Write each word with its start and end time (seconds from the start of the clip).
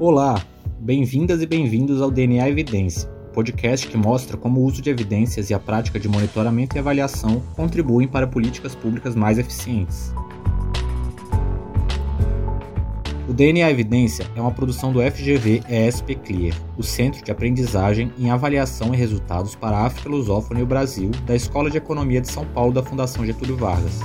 Olá, 0.00 0.42
bem-vindas 0.78 1.42
e 1.42 1.46
bem-vindos 1.46 2.00
ao 2.00 2.10
DNA 2.10 2.48
Evidência, 2.48 3.06
podcast 3.34 3.86
que 3.86 3.98
mostra 3.98 4.34
como 4.34 4.58
o 4.58 4.64
uso 4.64 4.80
de 4.80 4.88
evidências 4.88 5.50
e 5.50 5.54
a 5.54 5.58
prática 5.58 6.00
de 6.00 6.08
monitoramento 6.08 6.74
e 6.74 6.78
avaliação 6.78 7.42
contribuem 7.54 8.08
para 8.08 8.26
políticas 8.26 8.74
públicas 8.74 9.14
mais 9.14 9.36
eficientes. 9.36 10.10
O 13.28 13.34
DNA 13.34 13.70
Evidência 13.70 14.26
é 14.34 14.40
uma 14.40 14.52
produção 14.52 14.90
do 14.90 15.02
FGV 15.02 15.60
ESP 15.68 16.14
Clear, 16.14 16.56
o 16.78 16.82
Centro 16.82 17.22
de 17.22 17.30
Aprendizagem 17.30 18.10
em 18.18 18.30
Avaliação 18.30 18.94
e 18.94 18.96
Resultados 18.96 19.54
para 19.54 19.76
a 19.76 19.84
África 19.84 20.08
Lusófona 20.08 20.60
e 20.60 20.62
o 20.62 20.66
Brasil, 20.66 21.10
da 21.26 21.36
Escola 21.36 21.68
de 21.68 21.76
Economia 21.76 22.22
de 22.22 22.32
São 22.32 22.46
Paulo 22.46 22.72
da 22.72 22.82
Fundação 22.82 23.26
Getúlio 23.26 23.58
Vargas. 23.58 24.00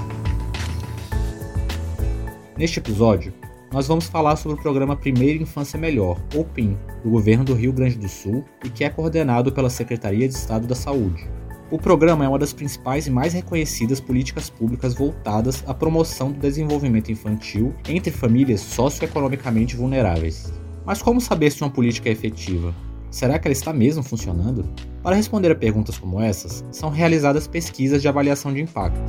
Neste 2.58 2.80
episódio, 2.80 3.34
nós 3.72 3.88
vamos 3.88 4.06
falar 4.06 4.36
sobre 4.36 4.58
o 4.58 4.62
programa 4.62 4.96
Primeira 4.96 5.42
Infância 5.42 5.80
Melhor, 5.80 6.22
ou 6.36 6.46
PIM, 6.46 6.78
do 7.04 7.10
governo 7.10 7.44
do 7.44 7.54
Rio 7.54 7.74
Grande 7.74 7.98
do 7.98 8.08
Sul 8.08 8.46
e 8.64 8.70
que 8.70 8.84
é 8.84 8.90
coordenado 8.90 9.52
pela 9.52 9.70
Secretaria 9.70 10.28
de 10.28 10.34
Estado 10.34 10.68
da 10.68 10.76
Saúde. 10.76 11.28
O 11.72 11.80
programa 11.80 12.24
é 12.24 12.30
uma 12.30 12.38
das 12.38 12.54
principais 12.54 13.08
e 13.08 13.12
mais 13.12 13.34
reconhecidas 13.34 14.00
políticas 14.00 14.50
públicas 14.50 14.94
voltadas 14.94 15.64
à 15.66 15.74
promoção 15.74 16.32
do 16.32 16.40
desenvolvimento 16.40 17.12
infantil 17.12 17.74
entre 17.90 18.12
famílias 18.12 18.62
socioeconomicamente 18.62 19.76
vulneráveis. 19.76 20.54
Mas 20.86 21.02
como 21.02 21.20
saber 21.20 21.52
se 21.52 21.64
uma 21.64 21.72
política 21.72 22.08
é 22.08 22.12
efetiva? 22.12 22.74
Será 23.10 23.40
que 23.40 23.48
ela 23.48 23.54
está 23.54 23.74
mesmo 23.74 24.04
funcionando? 24.04 24.70
Para 25.02 25.16
responder 25.16 25.52
a 25.52 25.56
perguntas 25.56 25.98
como 25.98 26.22
essas, 26.22 26.64
são 26.72 26.90
realizadas 26.90 27.48
pesquisas 27.48 28.02
de 28.02 28.08
avaliação 28.08 28.54
de 28.54 28.62
impacto. 28.62 29.00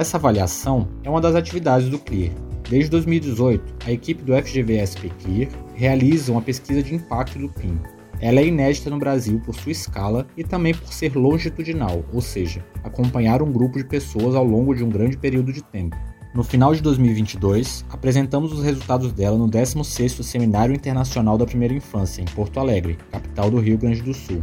Essa 0.00 0.16
avaliação 0.16 0.88
é 1.04 1.10
uma 1.10 1.20
das 1.20 1.34
atividades 1.34 1.90
do 1.90 1.98
CLEAR. 1.98 2.32
Desde 2.70 2.88
2018, 2.88 3.84
a 3.84 3.92
equipe 3.92 4.22
do 4.22 4.32
FGVSP 4.32 5.10
CLEAR 5.22 5.50
realiza 5.74 6.32
uma 6.32 6.40
pesquisa 6.40 6.82
de 6.82 6.94
impacto 6.94 7.38
do 7.38 7.50
PIN. 7.50 7.78
Ela 8.18 8.40
é 8.40 8.46
inédita 8.46 8.88
no 8.88 8.98
Brasil 8.98 9.42
por 9.44 9.54
sua 9.54 9.72
escala 9.72 10.26
e 10.38 10.42
também 10.42 10.72
por 10.72 10.90
ser 10.90 11.14
longitudinal, 11.14 12.02
ou 12.14 12.22
seja, 12.22 12.64
acompanhar 12.82 13.42
um 13.42 13.52
grupo 13.52 13.76
de 13.76 13.84
pessoas 13.84 14.34
ao 14.34 14.42
longo 14.42 14.74
de 14.74 14.82
um 14.82 14.88
grande 14.88 15.18
período 15.18 15.52
de 15.52 15.62
tempo. 15.62 15.98
No 16.34 16.42
final 16.42 16.74
de 16.74 16.80
2022, 16.80 17.84
apresentamos 17.90 18.54
os 18.54 18.64
resultados 18.64 19.12
dela 19.12 19.36
no 19.36 19.50
16º 19.50 20.22
Seminário 20.22 20.74
Internacional 20.74 21.36
da 21.36 21.44
Primeira 21.44 21.74
Infância, 21.74 22.22
em 22.22 22.24
Porto 22.24 22.58
Alegre, 22.58 22.96
capital 23.12 23.50
do 23.50 23.60
Rio 23.60 23.76
Grande 23.76 24.00
do 24.00 24.14
Sul. 24.14 24.42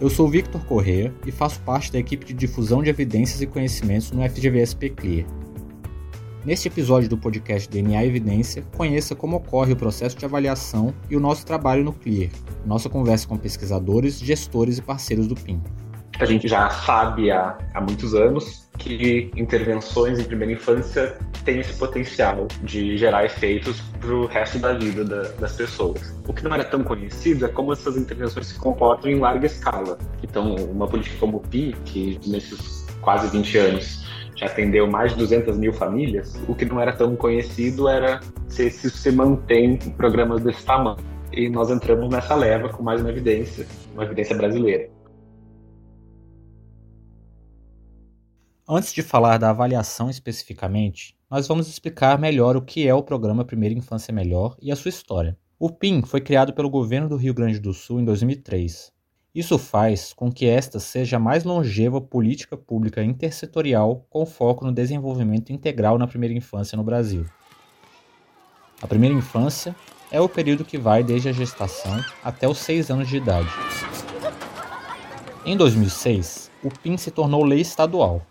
Eu 0.00 0.08
sou 0.08 0.28
Victor 0.28 0.64
Correa 0.64 1.12
e 1.26 1.32
faço 1.32 1.60
parte 1.62 1.90
da 1.90 1.98
equipe 1.98 2.24
de 2.24 2.32
difusão 2.32 2.84
de 2.84 2.88
evidências 2.88 3.40
e 3.40 3.46
conhecimentos 3.46 4.12
no 4.12 4.22
FGVSP 4.22 4.90
Clear. 4.90 5.26
Neste 6.44 6.68
episódio 6.68 7.08
do 7.08 7.18
podcast 7.18 7.68
DNA 7.68 8.04
Evidência, 8.04 8.62
conheça 8.76 9.16
como 9.16 9.38
ocorre 9.38 9.72
o 9.72 9.76
processo 9.76 10.16
de 10.16 10.24
avaliação 10.24 10.94
e 11.10 11.16
o 11.16 11.20
nosso 11.20 11.44
trabalho 11.44 11.82
no 11.82 11.92
Clear, 11.92 12.30
nossa 12.64 12.88
conversa 12.88 13.26
com 13.26 13.36
pesquisadores, 13.36 14.20
gestores 14.20 14.78
e 14.78 14.82
parceiros 14.82 15.26
do 15.26 15.34
PIN 15.34 15.60
a 16.20 16.24
gente 16.24 16.48
já 16.48 16.68
sabe 16.70 17.30
há, 17.30 17.56
há 17.74 17.80
muitos 17.80 18.14
anos 18.14 18.68
que 18.76 19.30
intervenções 19.36 20.18
em 20.18 20.24
primeira 20.24 20.52
infância 20.52 21.16
têm 21.44 21.60
esse 21.60 21.74
potencial 21.74 22.46
de 22.62 22.96
gerar 22.96 23.24
efeitos 23.24 23.80
para 24.00 24.14
o 24.14 24.26
resto 24.26 24.58
da 24.58 24.72
vida 24.72 25.04
da, 25.04 25.22
das 25.32 25.56
pessoas. 25.56 26.16
O 26.26 26.32
que 26.32 26.42
não 26.44 26.54
era 26.54 26.64
tão 26.64 26.82
conhecido 26.82 27.44
é 27.44 27.48
como 27.48 27.72
essas 27.72 27.96
intervenções 27.96 28.46
se 28.46 28.58
comportam 28.58 29.10
em 29.10 29.18
larga 29.18 29.46
escala. 29.46 29.98
Então, 30.22 30.54
uma 30.54 30.86
política 30.86 31.16
como 31.18 31.38
o 31.38 31.40
PI, 31.40 31.76
que 31.84 32.20
nesses 32.26 32.86
quase 33.00 33.28
20 33.28 33.58
anos 33.58 34.06
já 34.36 34.46
atendeu 34.46 34.86
mais 34.86 35.12
de 35.12 35.18
200 35.18 35.58
mil 35.58 35.72
famílias, 35.72 36.40
o 36.46 36.54
que 36.54 36.64
não 36.64 36.80
era 36.80 36.92
tão 36.92 37.16
conhecido 37.16 37.88
era 37.88 38.20
se, 38.46 38.70
se 38.70 38.88
se 38.90 39.10
mantém 39.10 39.76
programas 39.76 40.42
desse 40.42 40.64
tamanho. 40.64 40.98
E 41.32 41.48
nós 41.48 41.70
entramos 41.70 42.08
nessa 42.08 42.34
leva 42.34 42.68
com 42.68 42.82
mais 42.82 43.00
uma 43.00 43.10
evidência, 43.10 43.66
uma 43.94 44.04
evidência 44.04 44.36
brasileira. 44.36 44.88
Antes 48.70 48.92
de 48.92 49.00
falar 49.00 49.38
da 49.38 49.48
avaliação 49.48 50.10
especificamente, 50.10 51.16
nós 51.30 51.48
vamos 51.48 51.68
explicar 51.68 52.18
melhor 52.18 52.54
o 52.54 52.60
que 52.60 52.86
é 52.86 52.92
o 52.92 53.02
programa 53.02 53.42
Primeira 53.42 53.74
Infância 53.74 54.12
Melhor 54.12 54.58
e 54.60 54.70
a 54.70 54.76
sua 54.76 54.90
história. 54.90 55.38
O 55.58 55.70
PIN 55.70 56.02
foi 56.02 56.20
criado 56.20 56.52
pelo 56.52 56.68
governo 56.68 57.08
do 57.08 57.16
Rio 57.16 57.32
Grande 57.32 57.58
do 57.58 57.72
Sul 57.72 57.98
em 57.98 58.04
2003. 58.04 58.92
Isso 59.34 59.56
faz 59.56 60.12
com 60.12 60.30
que 60.30 60.44
esta 60.44 60.78
seja 60.78 61.16
a 61.16 61.18
mais 61.18 61.44
longeva 61.44 61.98
política 61.98 62.58
pública 62.58 63.02
intersetorial 63.02 64.06
com 64.10 64.26
foco 64.26 64.66
no 64.66 64.72
desenvolvimento 64.72 65.50
integral 65.50 65.96
na 65.96 66.06
primeira 66.06 66.34
infância 66.34 66.76
no 66.76 66.84
Brasil. 66.84 67.24
A 68.82 68.86
primeira 68.86 69.14
infância 69.14 69.74
é 70.10 70.20
o 70.20 70.28
período 70.28 70.62
que 70.62 70.76
vai 70.76 71.02
desde 71.02 71.30
a 71.30 71.32
gestação 71.32 72.04
até 72.22 72.46
os 72.46 72.58
6 72.58 72.90
anos 72.90 73.08
de 73.08 73.16
idade. 73.16 73.48
Em 75.46 75.56
2006, 75.56 76.50
o 76.62 76.68
PIN 76.68 76.98
se 76.98 77.10
tornou 77.10 77.42
lei 77.42 77.62
estadual 77.62 78.26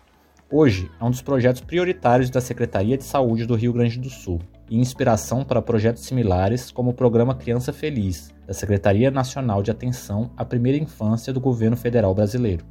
Hoje 0.50 0.90
é 0.98 1.04
um 1.04 1.10
dos 1.10 1.20
projetos 1.20 1.60
prioritários 1.60 2.30
da 2.30 2.40
Secretaria 2.40 2.96
de 2.96 3.04
Saúde 3.04 3.44
do 3.44 3.54
Rio 3.54 3.70
Grande 3.70 3.98
do 3.98 4.08
Sul 4.08 4.40
e 4.70 4.78
inspiração 4.78 5.44
para 5.44 5.60
projetos 5.60 6.06
similares 6.06 6.70
como 6.70 6.90
o 6.90 6.94
Programa 6.94 7.34
Criança 7.34 7.70
Feliz, 7.70 8.34
da 8.46 8.54
Secretaria 8.54 9.10
Nacional 9.10 9.62
de 9.62 9.70
Atenção 9.70 10.30
à 10.34 10.46
Primeira 10.46 10.78
Infância 10.78 11.34
do 11.34 11.40
Governo 11.40 11.76
Federal 11.76 12.14
Brasileiro. 12.14 12.64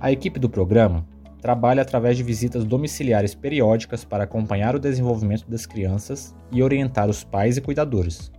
A 0.00 0.10
equipe 0.10 0.40
do 0.40 0.50
programa 0.50 1.06
trabalha 1.40 1.82
através 1.82 2.16
de 2.16 2.24
visitas 2.24 2.64
domiciliares 2.64 3.32
periódicas 3.32 4.04
para 4.04 4.24
acompanhar 4.24 4.74
o 4.74 4.80
desenvolvimento 4.80 5.48
das 5.48 5.66
crianças 5.66 6.34
e 6.50 6.64
orientar 6.64 7.08
os 7.08 7.22
pais 7.22 7.58
e 7.58 7.60
cuidadores. 7.60 8.32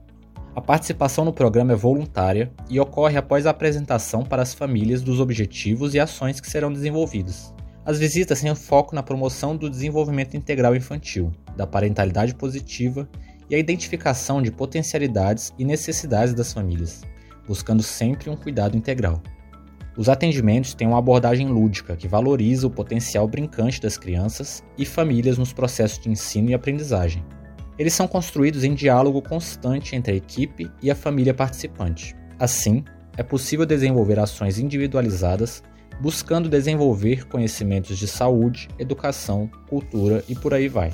A 0.53 0.59
participação 0.59 1.23
no 1.23 1.31
programa 1.31 1.71
é 1.71 1.77
voluntária 1.77 2.51
e 2.69 2.77
ocorre 2.77 3.15
após 3.15 3.47
a 3.47 3.51
apresentação 3.51 4.21
para 4.21 4.41
as 4.41 4.53
famílias 4.53 5.01
dos 5.01 5.21
objetivos 5.21 5.93
e 5.93 5.99
ações 5.99 6.41
que 6.41 6.51
serão 6.51 6.73
desenvolvidos. 6.73 7.53
As 7.83 7.97
visitas 7.97 8.41
têm 8.41 8.53
foco 8.53 8.93
na 8.93 9.01
promoção 9.01 9.55
do 9.55 9.67
desenvolvimento 9.69 10.37
integral 10.37 10.75
infantil, 10.75 11.31
da 11.57 11.65
parentalidade 11.65 12.35
positiva 12.35 13.09
e 13.49 13.55
a 13.55 13.57
identificação 13.57 14.39
de 14.39 14.51
potencialidades 14.51 15.51
e 15.57 15.65
necessidades 15.65 16.35
das 16.35 16.53
famílias, 16.53 17.01
buscando 17.47 17.81
sempre 17.81 18.29
um 18.29 18.35
cuidado 18.35 18.77
integral. 18.77 19.21
Os 19.97 20.09
atendimentos 20.09 20.75
têm 20.75 20.87
uma 20.87 20.99
abordagem 20.99 21.47
lúdica 21.47 21.97
que 21.97 22.07
valoriza 22.07 22.67
o 22.67 22.71
potencial 22.71 23.27
brincante 23.27 23.81
das 23.81 23.97
crianças 23.97 24.63
e 24.77 24.85
famílias 24.85 25.37
nos 25.39 25.51
processos 25.51 25.99
de 25.99 26.09
ensino 26.09 26.51
e 26.51 26.53
aprendizagem. 26.53 27.25
Eles 27.79 27.93
são 27.93 28.07
construídos 28.07 28.63
em 28.63 28.75
diálogo 28.75 29.23
constante 29.23 29.95
entre 29.95 30.13
a 30.13 30.15
equipe 30.15 30.71
e 30.83 30.91
a 30.91 30.95
família 30.95 31.33
participante. 31.33 32.15
Assim, 32.39 32.85
é 33.17 33.23
possível 33.23 33.65
desenvolver 33.65 34.19
ações 34.19 34.59
individualizadas 34.59 35.63
buscando 36.01 36.49
desenvolver 36.49 37.27
conhecimentos 37.27 37.95
de 37.95 38.07
saúde, 38.07 38.67
educação, 38.79 39.47
cultura 39.69 40.23
e 40.27 40.33
por 40.33 40.51
aí 40.51 40.67
vai. 40.67 40.91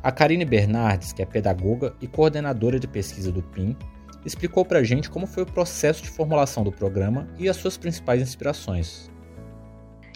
A 0.00 0.12
Karine 0.12 0.44
Bernardes, 0.44 1.12
que 1.12 1.20
é 1.20 1.26
pedagoga 1.26 1.92
e 2.00 2.06
coordenadora 2.06 2.78
de 2.78 2.86
pesquisa 2.86 3.32
do 3.32 3.42
PIN, 3.42 3.76
explicou 4.24 4.64
para 4.64 4.78
a 4.78 4.84
gente 4.84 5.10
como 5.10 5.26
foi 5.26 5.42
o 5.42 5.46
processo 5.46 6.04
de 6.04 6.08
formulação 6.08 6.62
do 6.62 6.70
programa 6.70 7.26
e 7.36 7.48
as 7.48 7.56
suas 7.56 7.76
principais 7.76 8.22
inspirações. 8.22 9.10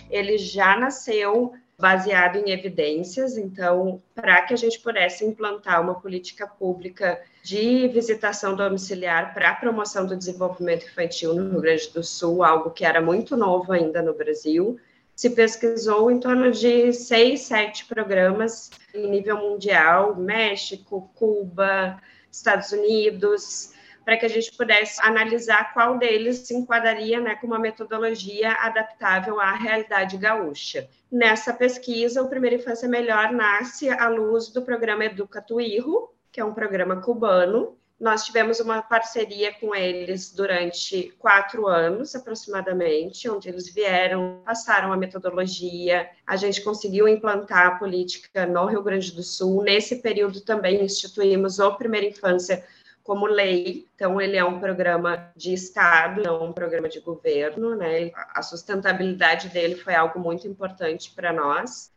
Ele 0.09 0.39
já 0.39 0.79
nasceu 0.79 1.53
baseado 1.79 2.37
em 2.37 2.51
evidências, 2.51 3.37
então, 3.37 4.01
para 4.15 4.43
que 4.43 4.55
a 4.55 4.57
gente 4.57 4.79
pudesse 4.81 5.25
implantar 5.25 5.81
uma 5.81 6.01
política 6.01 6.47
pública 6.47 7.21
de 7.43 7.89
visitação 7.89 8.55
domiciliar 8.55 9.35
para 9.35 9.51
a 9.51 9.55
promoção 9.55 10.07
do 10.07 10.17
desenvolvimento 10.17 10.87
infantil 10.87 11.34
no 11.34 11.51
Rio 11.51 11.61
Grande 11.61 11.91
do 11.91 12.03
Sul, 12.03 12.45
algo 12.45 12.71
que 12.71 12.84
era 12.84 13.01
muito 13.01 13.37
novo 13.37 13.73
ainda 13.73 14.01
no 14.01 14.15
Brasil, 14.15 14.79
se 15.17 15.31
pesquisou 15.31 16.11
em 16.11 16.19
torno 16.19 16.51
de 16.51 16.93
seis, 16.93 17.43
sete 17.43 17.84
programas 17.87 18.71
em 18.93 19.09
nível 19.09 19.37
mundial, 19.39 20.16
México, 20.16 21.10
Cuba, 21.15 22.01
Estados 22.31 22.72
Unidos, 22.72 23.73
para 24.04 24.16
que 24.16 24.27
a 24.27 24.28
gente 24.28 24.53
pudesse 24.53 25.01
analisar 25.03 25.72
qual 25.72 25.97
deles 25.97 26.39
se 26.39 26.54
enquadraria 26.54 27.21
né, 27.21 27.34
com 27.36 27.47
uma 27.47 27.59
metodologia 27.59 28.53
adaptável 28.53 29.41
à 29.41 29.53
realidade 29.53 30.16
gaúcha. 30.16 30.89
Nessa 31.10 31.53
pesquisa, 31.53 32.22
o 32.22 32.28
Primeira 32.28 32.56
Infância 32.56 32.89
Melhor 32.89 33.33
nasce 33.33 33.89
à 33.89 34.09
luz 34.09 34.48
do 34.48 34.62
programa 34.62 35.04
Educa 35.04 35.41
Tuirro, 35.41 36.12
que 36.30 36.41
é 36.41 36.45
um 36.45 36.53
programa 36.53 37.01
cubano. 37.01 37.78
Nós 37.98 38.24
tivemos 38.24 38.59
uma 38.59 38.83
parceria 38.83 39.53
com 39.54 39.74
eles 39.74 40.33
durante 40.33 41.15
quatro 41.18 41.68
anos, 41.68 42.15
aproximadamente, 42.15 43.30
onde 43.30 43.48
eles 43.48 43.72
vieram, 43.72 44.42
passaram 44.45 44.92
a 44.92 44.97
metodologia, 44.97 46.10
a 46.27 46.36
gente 46.36 46.60
conseguiu 46.62 47.07
implantar 47.07 47.66
a 47.68 47.77
política 47.77 48.45
no 48.47 48.66
Rio 48.66 48.83
Grande 48.83 49.12
do 49.12 49.22
Sul. 49.22 49.62
Nesse 49.62 50.03
período 50.03 50.41
também 50.41 50.84
instituímos 50.84 51.60
o 51.60 51.77
Primeira 51.77 52.09
Infância 52.09 52.65
como 53.04 53.27
lei. 53.27 53.86
Então, 53.95 54.21
ele 54.21 54.36
é 54.36 54.45
um 54.45 54.59
programa 54.59 55.30
de 55.36 55.53
Estado, 55.53 56.22
não 56.24 56.47
um 56.47 56.53
programa 56.53 56.89
de 56.89 56.98
governo, 56.98 57.77
né? 57.77 58.10
A 58.34 58.42
sustentabilidade 58.42 59.48
dele 59.51 59.77
foi 59.77 59.95
algo 59.95 60.18
muito 60.18 60.48
importante 60.48 61.12
para 61.15 61.33
nós. 61.33 61.92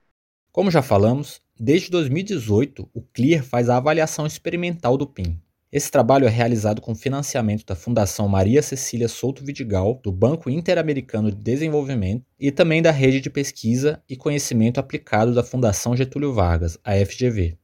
Como 0.52 0.70
já 0.70 0.84
falamos, 0.84 1.42
Desde 1.60 1.90
2018, 1.90 2.88
o 2.94 3.02
CLEAR 3.02 3.44
faz 3.44 3.68
a 3.68 3.78
avaliação 3.78 4.28
experimental 4.28 4.96
do 4.96 5.08
PIN. 5.08 5.40
Esse 5.72 5.90
trabalho 5.90 6.28
é 6.28 6.30
realizado 6.30 6.80
com 6.80 6.94
financiamento 6.94 7.66
da 7.66 7.76
Fundação 7.76 8.28
Maria 8.28 8.62
Cecília 8.62 9.08
Souto 9.08 9.44
Vidigal, 9.44 10.00
do 10.04 10.12
Banco 10.12 10.52
Interamericano 10.52 11.32
de 11.32 11.38
Desenvolvimento 11.38 12.24
e 12.40 12.52
também 12.52 12.80
da 12.80 12.92
Rede 12.92 13.20
de 13.20 13.30
Pesquisa 13.32 14.02
e 14.08 14.16
Conhecimento 14.16 14.80
Aplicado 14.80 15.34
da 15.34 15.44
Fundação 15.44 15.96
Getúlio 15.96 16.32
Vargas, 16.32 16.78
a 16.84 16.94
FGV. 16.94 17.58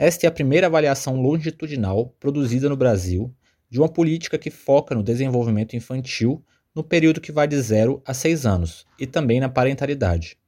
Esta 0.00 0.26
é 0.26 0.28
a 0.28 0.32
primeira 0.32 0.66
avaliação 0.66 1.20
longitudinal 1.20 2.14
produzida 2.18 2.70
no 2.70 2.76
Brasil 2.76 3.30
de 3.68 3.78
uma 3.78 3.86
política 3.86 4.38
que 4.38 4.48
foca 4.48 4.94
no 4.94 5.02
desenvolvimento 5.02 5.76
infantil 5.76 6.42
no 6.74 6.82
período 6.82 7.20
que 7.20 7.30
vai 7.30 7.46
de 7.46 7.60
0 7.60 8.00
a 8.06 8.14
6 8.14 8.46
anos 8.46 8.86
e 8.98 9.06
também 9.06 9.40
na 9.40 9.50
parentalidade. 9.50 10.38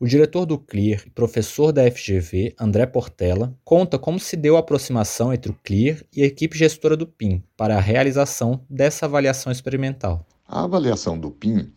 O 0.00 0.06
diretor 0.06 0.46
do 0.46 0.58
CLEAR 0.58 1.02
e 1.06 1.10
professor 1.10 1.70
da 1.70 1.82
FGV, 1.90 2.54
André 2.58 2.86
Portela, 2.86 3.54
conta 3.62 3.98
como 3.98 4.18
se 4.18 4.36
deu 4.36 4.56
a 4.56 4.60
aproximação 4.60 5.34
entre 5.34 5.50
o 5.50 5.58
CLEAR 5.62 6.02
e 6.10 6.22
a 6.22 6.26
equipe 6.26 6.56
gestora 6.56 6.96
do 6.96 7.06
PIN 7.06 7.42
para 7.58 7.76
a 7.76 7.80
realização 7.80 8.64
dessa 8.70 9.04
avaliação 9.04 9.52
experimental. 9.52 10.26
A 10.48 10.64
avaliação 10.64 11.18
do 11.18 11.30
PIN 11.30 11.70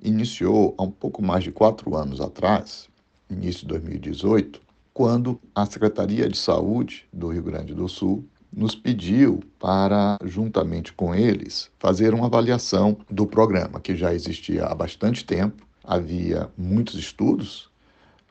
iniciou 0.00 0.76
há 0.78 0.84
um 0.84 0.92
pouco 0.92 1.20
mais 1.24 1.42
de 1.42 1.50
quatro 1.50 1.96
anos 1.96 2.20
atrás, 2.20 2.88
início 3.28 3.62
de 3.62 3.66
2018, 3.66 4.67
quando 4.98 5.40
a 5.54 5.64
Secretaria 5.64 6.28
de 6.28 6.36
Saúde 6.36 7.06
do 7.12 7.28
Rio 7.28 7.44
Grande 7.44 7.72
do 7.72 7.88
Sul 7.88 8.24
nos 8.52 8.74
pediu 8.74 9.38
para, 9.56 10.18
juntamente 10.24 10.92
com 10.92 11.14
eles, 11.14 11.70
fazer 11.78 12.12
uma 12.12 12.26
avaliação 12.26 12.98
do 13.08 13.24
programa, 13.24 13.78
que 13.78 13.94
já 13.94 14.12
existia 14.12 14.64
há 14.64 14.74
bastante 14.74 15.24
tempo, 15.24 15.64
havia 15.84 16.50
muitos 16.58 16.96
estudos 16.96 17.70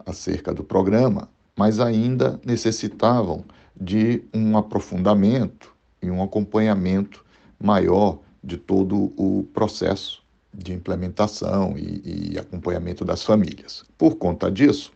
acerca 0.05 0.53
do 0.53 0.61
programa, 0.61 1.29
mas 1.55 1.79
ainda 1.79 2.37
necessitavam 2.43 3.45
de 3.79 4.21
um 4.33 4.57
aprofundamento 4.57 5.73
e 6.01 6.11
um 6.11 6.21
acompanhamento 6.21 7.23
maior 7.57 8.19
de 8.43 8.57
todo 8.57 9.13
o 9.15 9.47
processo 9.53 10.21
de 10.53 10.73
implementação 10.73 11.77
e, 11.77 12.33
e, 12.33 12.37
acompanhamento 12.37 13.05
das 13.05 13.23
famílias. 13.23 13.85
Por 13.97 14.15
conta 14.15 14.51
disso, 14.51 14.91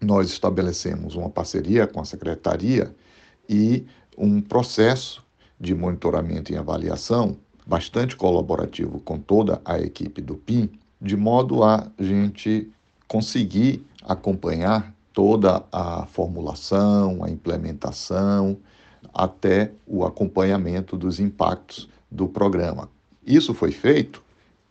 nós 0.00 0.28
estabelecemos 0.28 1.14
uma 1.14 1.30
parceria 1.30 1.86
com 1.86 2.00
a 2.00 2.04
Secretaria 2.04 2.94
e 3.48 3.84
um 4.16 4.40
processo 4.40 5.24
de 5.58 5.74
monitoramento 5.74 6.52
e 6.52 6.56
avaliação 6.56 7.36
bastante 7.66 8.14
colaborativo 8.14 9.00
com 9.00 9.18
toda 9.18 9.60
a 9.64 9.80
equipe 9.80 10.20
do 10.20 10.36
PIN, 10.36 10.70
de 11.00 11.16
modo 11.16 11.64
a 11.64 11.88
gente 11.98 12.70
conseguir 13.08 13.84
acompanhar 14.04 14.94
toda 15.12 15.64
a 15.72 16.06
formulação, 16.06 17.24
a 17.24 17.30
implementação, 17.30 18.56
até 19.12 19.72
o 19.86 20.04
acompanhamento 20.04 20.96
dos 20.96 21.18
impactos 21.18 21.88
do 22.10 22.28
programa. 22.28 22.88
Isso 23.26 23.54
foi 23.54 23.72
feito 23.72 24.22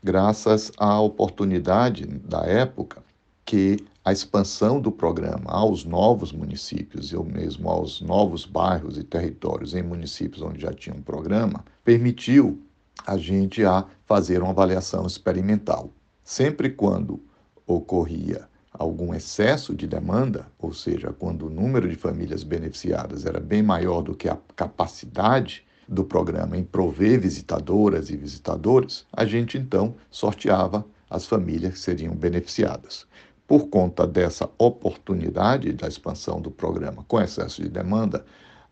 graças 0.03 0.71
à 0.77 0.99
oportunidade 0.99 2.05
da 2.05 2.45
época 2.45 3.03
que 3.43 3.83
a 4.05 4.11
expansão 4.11 4.79
do 4.79 4.91
programa 4.91 5.51
aos 5.51 5.83
novos 5.83 6.31
municípios 6.31 7.11
ou 7.11 7.25
mesmo 7.25 7.67
aos 7.67 8.01
novos 8.01 8.45
bairros 8.45 8.99
e 8.99 9.03
territórios 9.03 9.73
em 9.73 9.81
municípios 9.81 10.43
onde 10.43 10.61
já 10.61 10.71
tinha 10.71 10.95
um 10.95 11.01
programa 11.01 11.65
permitiu 11.83 12.61
a 13.07 13.17
gente 13.17 13.65
a 13.65 13.83
fazer 14.05 14.43
uma 14.43 14.51
avaliação 14.51 15.07
experimental. 15.07 15.91
Sempre 16.23 16.69
quando 16.69 17.19
ocorria 17.65 18.47
algum 18.71 19.11
excesso 19.11 19.73
de 19.73 19.87
demanda, 19.87 20.45
ou 20.59 20.71
seja, 20.71 21.11
quando 21.11 21.47
o 21.47 21.49
número 21.49 21.89
de 21.89 21.95
famílias 21.95 22.43
beneficiadas 22.43 23.25
era 23.25 23.39
bem 23.39 23.63
maior 23.63 24.03
do 24.03 24.15
que 24.15 24.29
a 24.29 24.37
capacidade 24.55 25.65
do 25.87 26.03
programa 26.03 26.55
em 26.55 26.63
prover 26.63 27.19
visitadoras 27.19 28.11
e 28.11 28.17
visitadores, 28.17 29.05
a 29.11 29.25
gente 29.25 29.57
então 29.57 29.95
sorteava 30.11 30.85
as 31.09 31.25
famílias 31.25 31.73
que 31.73 31.79
seriam 31.79 32.15
beneficiadas. 32.15 33.07
Por 33.47 33.67
conta 33.67 34.07
dessa 34.07 34.49
oportunidade 34.57 35.71
da 35.73 35.87
expansão 35.87 36.41
do 36.41 36.49
programa 36.49 37.05
com 37.07 37.21
excesso 37.21 37.61
de 37.61 37.69
demanda, 37.69 38.25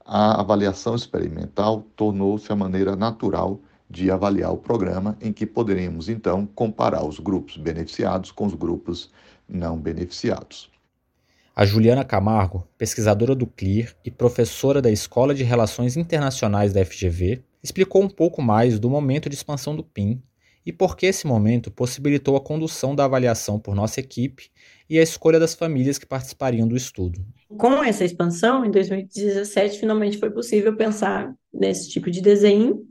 a 0.04 0.42
avaliação 0.42 0.96
experimental 0.96 1.84
tornou-se 1.96 2.52
a 2.52 2.56
maneira 2.56 2.96
natural 2.96 3.60
de 3.88 4.10
avaliar 4.10 4.52
o 4.52 4.58
programa, 4.58 5.16
em 5.22 5.32
que 5.32 5.46
poderíamos 5.46 6.10
então 6.10 6.48
comparar 6.48 7.06
os 7.06 7.20
grupos 7.20 7.58
beneficiados 7.58 8.32
com 8.32 8.48
os 8.48 8.56
grupos 8.56 9.12
não 9.48 9.78
beneficiados. 9.78 10.72
A 11.56 11.66
Juliana 11.66 12.04
Camargo, 12.04 12.68
pesquisadora 12.76 13.36
do 13.36 13.46
CLIR 13.46 13.96
e 14.04 14.10
professora 14.10 14.82
da 14.82 14.90
Escola 14.90 15.36
de 15.36 15.44
Relações 15.44 15.96
Internacionais 15.96 16.74
da 16.74 16.84
FGV, 16.84 17.44
explicou 17.62 18.02
um 18.02 18.10
pouco 18.10 18.42
mais 18.42 18.80
do 18.80 18.90
momento 18.90 19.30
de 19.30 19.36
expansão 19.36 19.76
do 19.76 19.84
PIN 19.84 20.20
e 20.66 20.72
por 20.72 20.96
que 20.96 21.06
esse 21.06 21.28
momento 21.28 21.72
possibilitou 21.72 22.36
a 22.36 22.42
condução 22.42 22.96
da 22.96 23.06
avaliação 23.06 23.60
por 23.60 23.76
nossa 23.76 24.00
equipe 24.00 24.50
e 24.90 25.00
a 25.00 25.04
escolha 25.04 25.40
das 25.40 25.54
famílias 25.54 25.98
que 25.98 26.06
participariam 26.06 26.68
do 26.68 26.76
estudo. 26.76 27.20
Com 27.58 27.84
essa 27.84 28.04
expansão, 28.04 28.66
em 28.66 28.72
2017, 28.72 29.80
finalmente 29.80 30.18
foi 30.18 30.32
possível 30.32 30.76
pensar 30.76 31.34
nesse 31.54 31.90
tipo 31.90 32.10
de 32.10 32.22
desenho 32.22 32.86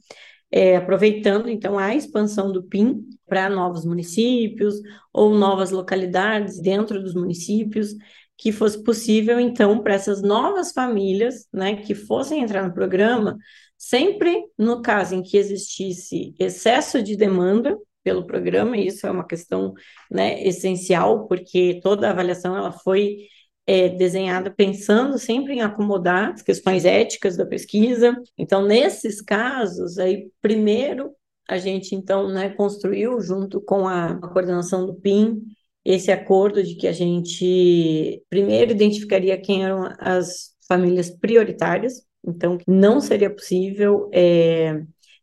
é, 0.53 0.77
aproveitando 0.77 1.49
então 1.49 1.79
a 1.79 1.95
expansão 1.95 2.53
do 2.53 2.63
PIN 2.63 3.03
para 3.27 3.49
novos 3.49 3.87
municípios 3.87 4.75
ou 5.11 5.35
novas 5.35 5.71
localidades 5.71 6.61
dentro 6.61 7.03
dos 7.03 7.15
municípios, 7.15 7.95
que 8.37 8.53
fosse 8.53 8.83
possível 8.85 9.41
então 9.41 9.83
para 9.83 9.95
essas 9.95 10.21
novas 10.21 10.73
famílias, 10.73 11.47
né, 11.51 11.77
que 11.77 11.95
fossem 11.95 12.43
entrar 12.43 12.67
no 12.69 12.75
programa, 12.75 13.39
sempre 13.83 14.45
no 14.57 14.81
caso 14.81 15.17
em 15.17 15.23
que 15.23 15.37
existisse 15.37 16.37
excesso 16.39 17.03
de 17.03 17.17
demanda 17.17 17.77
pelo 18.05 18.25
programa, 18.25 18.77
e 18.77 18.87
isso 18.87 19.05
é 19.07 19.11
uma 19.11 19.27
questão 19.27 19.75
né, 20.09 20.41
essencial, 20.45 21.27
porque 21.27 21.81
toda 21.83 22.07
a 22.07 22.11
avaliação 22.13 22.57
ela 22.57 22.71
foi 22.71 23.27
é, 23.67 23.89
desenhada 23.89 24.53
pensando 24.53 25.19
sempre 25.19 25.55
em 25.55 25.63
acomodar 25.63 26.33
as 26.33 26.43
questões 26.43 26.85
éticas 26.85 27.37
da 27.37 27.45
pesquisa. 27.45 28.17
Então, 28.39 28.65
nesses 28.65 29.21
casos, 29.21 29.99
aí 29.99 30.31
primeiro 30.41 31.11
a 31.49 31.59
gente 31.59 31.95
então 31.97 32.29
né, 32.29 32.51
construiu 32.51 33.21
junto 33.21 33.61
com 33.61 33.89
a, 33.89 34.13
a 34.13 34.29
coordenação 34.29 34.87
do 34.87 34.95
PIN 34.95 35.43
esse 35.85 36.13
acordo 36.13 36.63
de 36.63 36.77
que 36.77 36.87
a 36.87 36.93
gente 36.93 38.23
primeiro 38.31 38.71
identificaria 38.71 39.41
quem 39.41 39.65
eram 39.65 39.93
as 39.99 40.53
famílias 40.69 41.11
prioritárias, 41.11 42.05
então 42.25 42.59
não 42.67 43.01
seria 43.01 43.31
possível 43.31 44.09
é, 44.13 44.83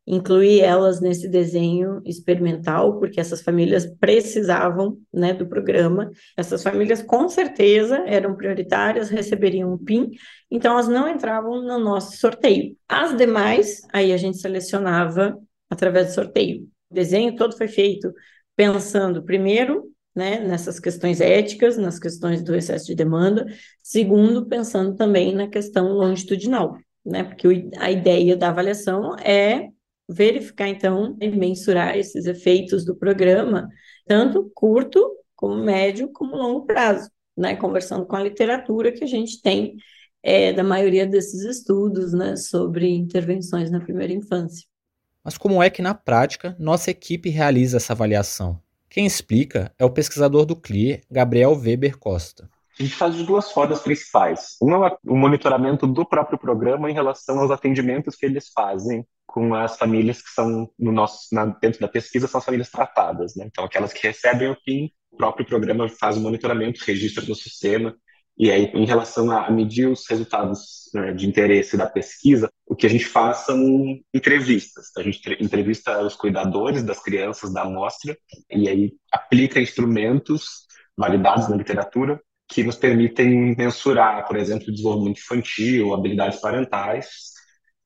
incluir 0.10 0.62
elas 0.62 1.00
nesse 1.00 1.28
desenho 1.28 2.02
experimental, 2.04 2.98
porque 3.00 3.20
essas 3.20 3.44
famílias 3.44 3.86
precisavam 4.00 4.98
né, 5.14 5.34
do 5.34 5.48
programa. 5.48 6.10
Essas 6.36 6.64
famílias, 6.64 7.04
com 7.04 7.30
certeza, 7.30 8.04
eram 8.08 8.36
prioritárias, 8.36 9.10
receberiam 9.10 9.72
um 9.72 9.78
PIN, 9.78 10.10
então 10.50 10.74
elas 10.74 10.88
não 10.88 11.08
entravam 11.08 11.62
no 11.62 11.78
nosso 11.78 12.18
sorteio. 12.18 12.76
As 12.88 13.16
demais, 13.16 13.82
aí 13.94 14.12
a 14.12 14.18
gente 14.18 14.40
selecionava 14.40 15.38
através 15.70 16.08
do 16.08 16.14
sorteio. 16.14 16.68
O 16.90 16.94
desenho 16.96 17.36
todo 17.36 17.56
foi 17.56 17.68
feito 17.68 18.12
pensando, 18.56 19.24
primeiro, 19.24 19.92
né, 20.16 20.40
nessas 20.40 20.80
questões 20.80 21.22
éticas, 21.22 21.78
nas 21.78 22.00
questões 22.00 22.44
do 22.44 22.56
excesso 22.56 22.88
de 22.88 22.96
demanda, 22.96 23.46
segundo, 23.84 24.48
pensando 24.48 24.96
também 24.96 25.36
na 25.36 25.48
questão 25.48 25.94
longitudinal. 25.94 26.76
Né, 27.06 27.24
porque 27.24 27.70
a 27.78 27.90
ideia 27.90 28.36
da 28.36 28.50
avaliação 28.50 29.16
é 29.18 29.70
verificar, 30.08 30.68
então, 30.68 31.16
e 31.22 31.30
mensurar 31.30 31.98
esses 31.98 32.26
efeitos 32.26 32.84
do 32.84 32.96
programa, 32.96 33.70
tanto 34.06 34.52
curto, 34.54 35.16
como 35.36 35.56
médio, 35.64 36.12
como 36.12 36.36
longo 36.36 36.66
prazo, 36.66 37.10
né? 37.38 37.56
Conversando 37.56 38.06
com 38.06 38.16
a 38.16 38.24
literatura 38.24 38.92
que 38.92 39.04
a 39.04 39.08
gente 39.08 39.42
tem 39.42 39.78
é, 40.22 40.52
da 40.52 40.64
maioria 40.64 41.06
desses 41.06 41.44
estudos, 41.44 42.12
né, 42.12 42.36
sobre 42.36 42.90
intervenções 42.90 43.72
na 43.72 43.80
primeira 43.80 44.12
infância. 44.12 44.68
Mas 45.24 45.38
como 45.38 45.62
é 45.64 45.70
que, 45.70 45.82
na 45.82 45.94
prática, 45.94 46.56
nossa 46.60 46.92
equipe 46.92 47.30
realiza 47.30 47.78
essa 47.78 47.94
avaliação? 47.94 48.60
Quem 48.90 49.06
explica 49.06 49.72
é 49.78 49.86
o 49.86 49.92
pesquisador 49.92 50.46
do 50.46 50.56
CLIR, 50.56 51.02
Gabriel 51.10 51.54
Weber 51.56 51.98
Costa. 51.98 52.50
A 52.80 52.84
gente 52.84 52.96
faz 52.96 53.14
de 53.14 53.26
duas 53.26 53.52
formas 53.52 53.82
principais. 53.82 54.56
Uma 54.62 54.88
é 54.88 54.98
o 55.06 55.16
monitoramento 55.16 55.86
do 55.86 56.06
próprio 56.06 56.40
programa 56.40 56.90
em 56.90 56.94
relação 56.94 57.38
aos 57.40 57.52
atendimentos 57.52 58.16
que 58.16 58.26
eles 58.26 58.50
fazem 58.56 59.06
com 59.26 59.54
as 59.54 59.78
famílias 59.78 60.22
que 60.22 60.30
são 60.30 60.70
no 60.80 60.92
nosso 60.92 61.28
na, 61.34 61.46
dentro 61.46 61.82
da 61.82 61.90
pesquisa 61.90 62.28
são 62.28 62.40
as 62.40 62.46
famílias 62.46 62.70
tratadas, 62.70 63.36
né? 63.36 63.46
Então 63.48 63.66
aquelas 63.66 63.92
que 63.92 64.08
recebem 64.08 64.50
o 64.50 64.58
PIN, 64.64 64.90
o 65.12 65.18
próprio 65.18 65.46
programa 65.46 65.90
faz 65.90 66.16
o 66.16 66.22
monitoramento, 66.22 66.84
registra 66.86 67.24
no 67.26 67.36
sistema 67.36 67.94
e 68.38 68.50
aí 68.50 68.72
em 68.74 68.86
relação 68.86 69.30
a, 69.30 69.52
medir 69.52 69.90
os 69.90 70.08
resultados 70.10 70.90
né, 70.94 71.12
de 71.12 71.28
interesse 71.28 71.76
da 71.76 71.86
pesquisa, 71.86 72.50
o 72.66 72.78
que 72.78 72.86
a 72.88 72.90
gente 72.90 73.06
faz 73.06 73.40
são 73.40 73.60
entrevistas. 74.14 74.86
A 74.98 75.04
gente 75.04 75.38
entrevista 75.44 76.02
os 76.02 76.16
cuidadores 76.16 76.82
das 76.82 77.04
crianças 77.04 77.52
da 77.52 77.64
amostra 77.64 78.18
e 78.50 78.70
aí 78.70 78.94
aplica 79.12 79.60
instrumentos 79.60 80.66
validados 80.98 81.50
na 81.50 81.58
literatura 81.58 82.20
que 82.50 82.64
nos 82.64 82.76
permitem 82.76 83.56
mensurar, 83.56 84.28
por 84.28 84.36
exemplo, 84.36 84.72
desenvolvimento 84.72 85.20
infantil, 85.20 85.94
habilidades 85.94 86.42
parentais. 86.42 87.30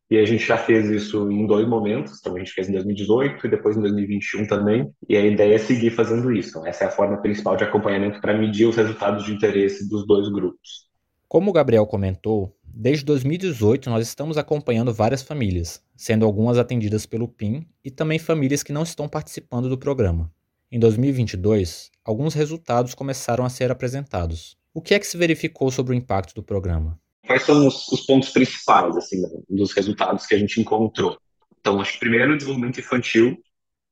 E 0.09 0.17
a 0.17 0.25
gente 0.25 0.45
já 0.45 0.57
fez 0.57 0.89
isso 0.89 1.29
em 1.29 1.45
dois 1.45 1.67
momentos. 1.67 2.19
Então, 2.19 2.35
a 2.35 2.39
gente 2.39 2.51
fez 2.51 2.69
em 2.69 2.73
2018 2.73 3.45
e 3.45 3.49
depois 3.49 3.75
em 3.75 3.81
2021 3.81 4.47
também. 4.47 4.89
E 5.09 5.17
a 5.17 5.25
ideia 5.25 5.55
é 5.55 5.57
seguir 5.57 5.89
fazendo 5.89 6.31
isso. 6.31 6.65
Essa 6.65 6.85
é 6.85 6.87
a 6.87 6.91
forma 6.91 7.17
principal 7.21 7.57
de 7.57 7.63
acompanhamento 7.63 8.21
para 8.21 8.37
medir 8.37 8.65
os 8.65 8.75
resultados 8.75 9.25
de 9.25 9.33
interesse 9.33 9.89
dos 9.89 10.07
dois 10.07 10.29
grupos. 10.29 10.87
Como 11.27 11.49
o 11.49 11.53
Gabriel 11.53 11.85
comentou, 11.87 12.55
desde 12.63 13.03
2018 13.05 13.89
nós 13.89 14.07
estamos 14.07 14.37
acompanhando 14.37 14.93
várias 14.93 15.23
famílias, 15.23 15.83
sendo 15.95 16.25
algumas 16.25 16.57
atendidas 16.57 17.05
pelo 17.05 17.27
PIN 17.27 17.65
e 17.83 17.89
também 17.89 18.19
famílias 18.19 18.61
que 18.61 18.71
não 18.71 18.83
estão 18.83 19.09
participando 19.09 19.67
do 19.67 19.77
programa. 19.77 20.31
Em 20.73 20.79
2022, 20.79 21.91
alguns 22.03 22.33
resultados 22.33 22.95
começaram 22.95 23.45
a 23.45 23.49
ser 23.49 23.69
apresentados. 23.69 24.57
O 24.73 24.81
que 24.81 24.95
é 24.95 24.99
que 24.99 25.05
se 25.05 25.15
verificou 25.15 25.69
sobre 25.69 25.93
o 25.93 25.95
impacto 25.95 26.33
do 26.33 26.41
programa? 26.41 26.99
Quais 27.27 27.43
são 27.43 27.67
os, 27.67 27.87
os 27.89 28.01
pontos 28.01 28.31
principais 28.31 28.97
assim, 28.97 29.21
dos 29.47 29.71
resultados 29.71 30.25
que 30.25 30.33
a 30.33 30.37
gente 30.39 30.59
encontrou? 30.59 31.15
Então, 31.59 31.79
acho 31.79 31.93
que 31.93 31.99
primeiro, 31.99 32.33
o 32.33 32.37
desenvolvimento 32.37 32.79
infantil, 32.79 33.37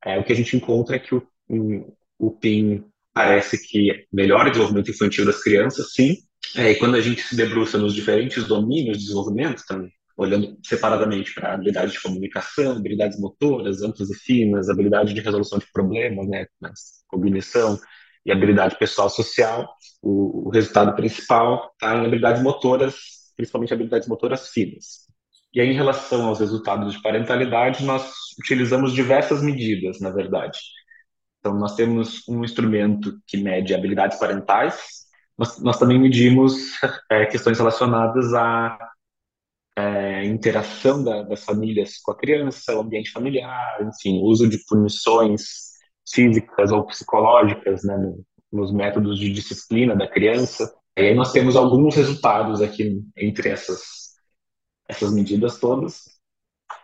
é, 0.04 0.18
o 0.18 0.24
que 0.24 0.34
a 0.34 0.36
gente 0.36 0.58
encontra 0.58 0.96
é 0.96 1.00
que 1.00 1.14
o, 1.14 1.24
o 2.18 2.32
PIN 2.32 2.84
parece 3.14 3.62
que 3.62 4.08
melhora 4.12 4.48
o 4.48 4.52
desenvolvimento 4.52 4.90
infantil 4.90 5.24
das 5.24 5.40
crianças, 5.44 5.94
sim, 5.94 6.18
é, 6.56 6.72
e 6.72 6.76
quando 6.78 6.96
a 6.96 7.02
gente 7.02 7.22
se 7.22 7.36
debruça 7.36 7.78
nos 7.78 7.94
diferentes 7.94 8.48
domínios 8.48 8.98
de 8.98 9.04
desenvolvimento, 9.04 9.62
então, 9.64 9.88
olhando 10.22 10.58
separadamente 10.64 11.34
para 11.34 11.54
habilidades 11.54 11.94
de 11.94 12.02
comunicação, 12.02 12.74
habilidades 12.74 13.20
motoras, 13.20 13.82
amplas 13.82 14.10
e 14.10 14.16
finas, 14.16 14.70
habilidade 14.70 15.14
de 15.14 15.22
resolução 15.22 15.58
de 15.58 15.66
problemas, 15.72 16.28
né, 16.28 16.46
cognição 17.08 17.80
e 18.26 18.32
habilidade 18.32 18.78
pessoal 18.78 19.10
social, 19.10 19.68
o, 20.02 20.48
o 20.48 20.50
resultado 20.52 20.96
principal 20.96 21.72
está 21.74 21.96
em 21.96 22.06
habilidades 22.06 22.42
motoras, 22.44 22.96
principalmente 23.36 23.74
habilidades 23.74 24.08
motoras 24.08 24.50
finas. 24.50 25.10
E 25.54 25.60
aí, 25.60 25.70
em 25.70 25.76
relação 25.76 26.28
aos 26.28 26.40
resultados 26.40 26.94
de 26.94 27.02
parentalidade, 27.02 27.84
nós 27.84 28.12
utilizamos 28.40 28.94
diversas 28.94 29.42
medidas, 29.42 30.00
na 30.00 30.12
verdade. 30.12 30.60
Então, 31.40 31.56
nós 31.56 31.76
temos 31.76 32.26
um 32.30 32.44
instrumento 32.44 33.20
que 33.26 33.38
mede 33.38 33.74
habilidades 33.74 34.20
parentais, 34.20 35.02
nós, 35.38 35.60
nós 35.60 35.80
também 35.80 36.00
medimos 36.00 36.54
é, 37.10 37.26
questões 37.26 37.58
relacionadas 37.58 38.32
à 38.36 38.91
é, 39.78 40.26
interação 40.26 41.04
da, 41.04 41.24
das 41.24 41.44
famílias 41.44 41.98
com 41.98 42.12
a 42.12 42.18
criança, 42.18 42.76
o 42.76 42.82
ambiente 42.82 43.12
familiar, 43.12 43.82
enfim, 43.82 44.20
uso 44.22 44.50
de 44.50 44.58
punições 44.68 45.72
físicas 46.10 46.72
ou 46.72 46.86
psicológicas 46.86 47.84
né, 47.84 47.98
no, 47.98 48.24
nos 48.52 48.74
métodos 48.74 49.18
de 49.18 49.32
disciplina 49.32 49.96
da 49.96 50.08
criança. 50.08 50.74
E 50.98 51.02
aí 51.02 51.16
nós 51.16 51.32
temos 51.32 51.56
alguns 51.56 51.96
resultados 51.96 52.62
aqui 52.62 53.02
entre 53.16 53.50
essas, 53.50 53.82
essas 54.88 55.14
medidas 55.14 55.60
todas. 55.60 56.04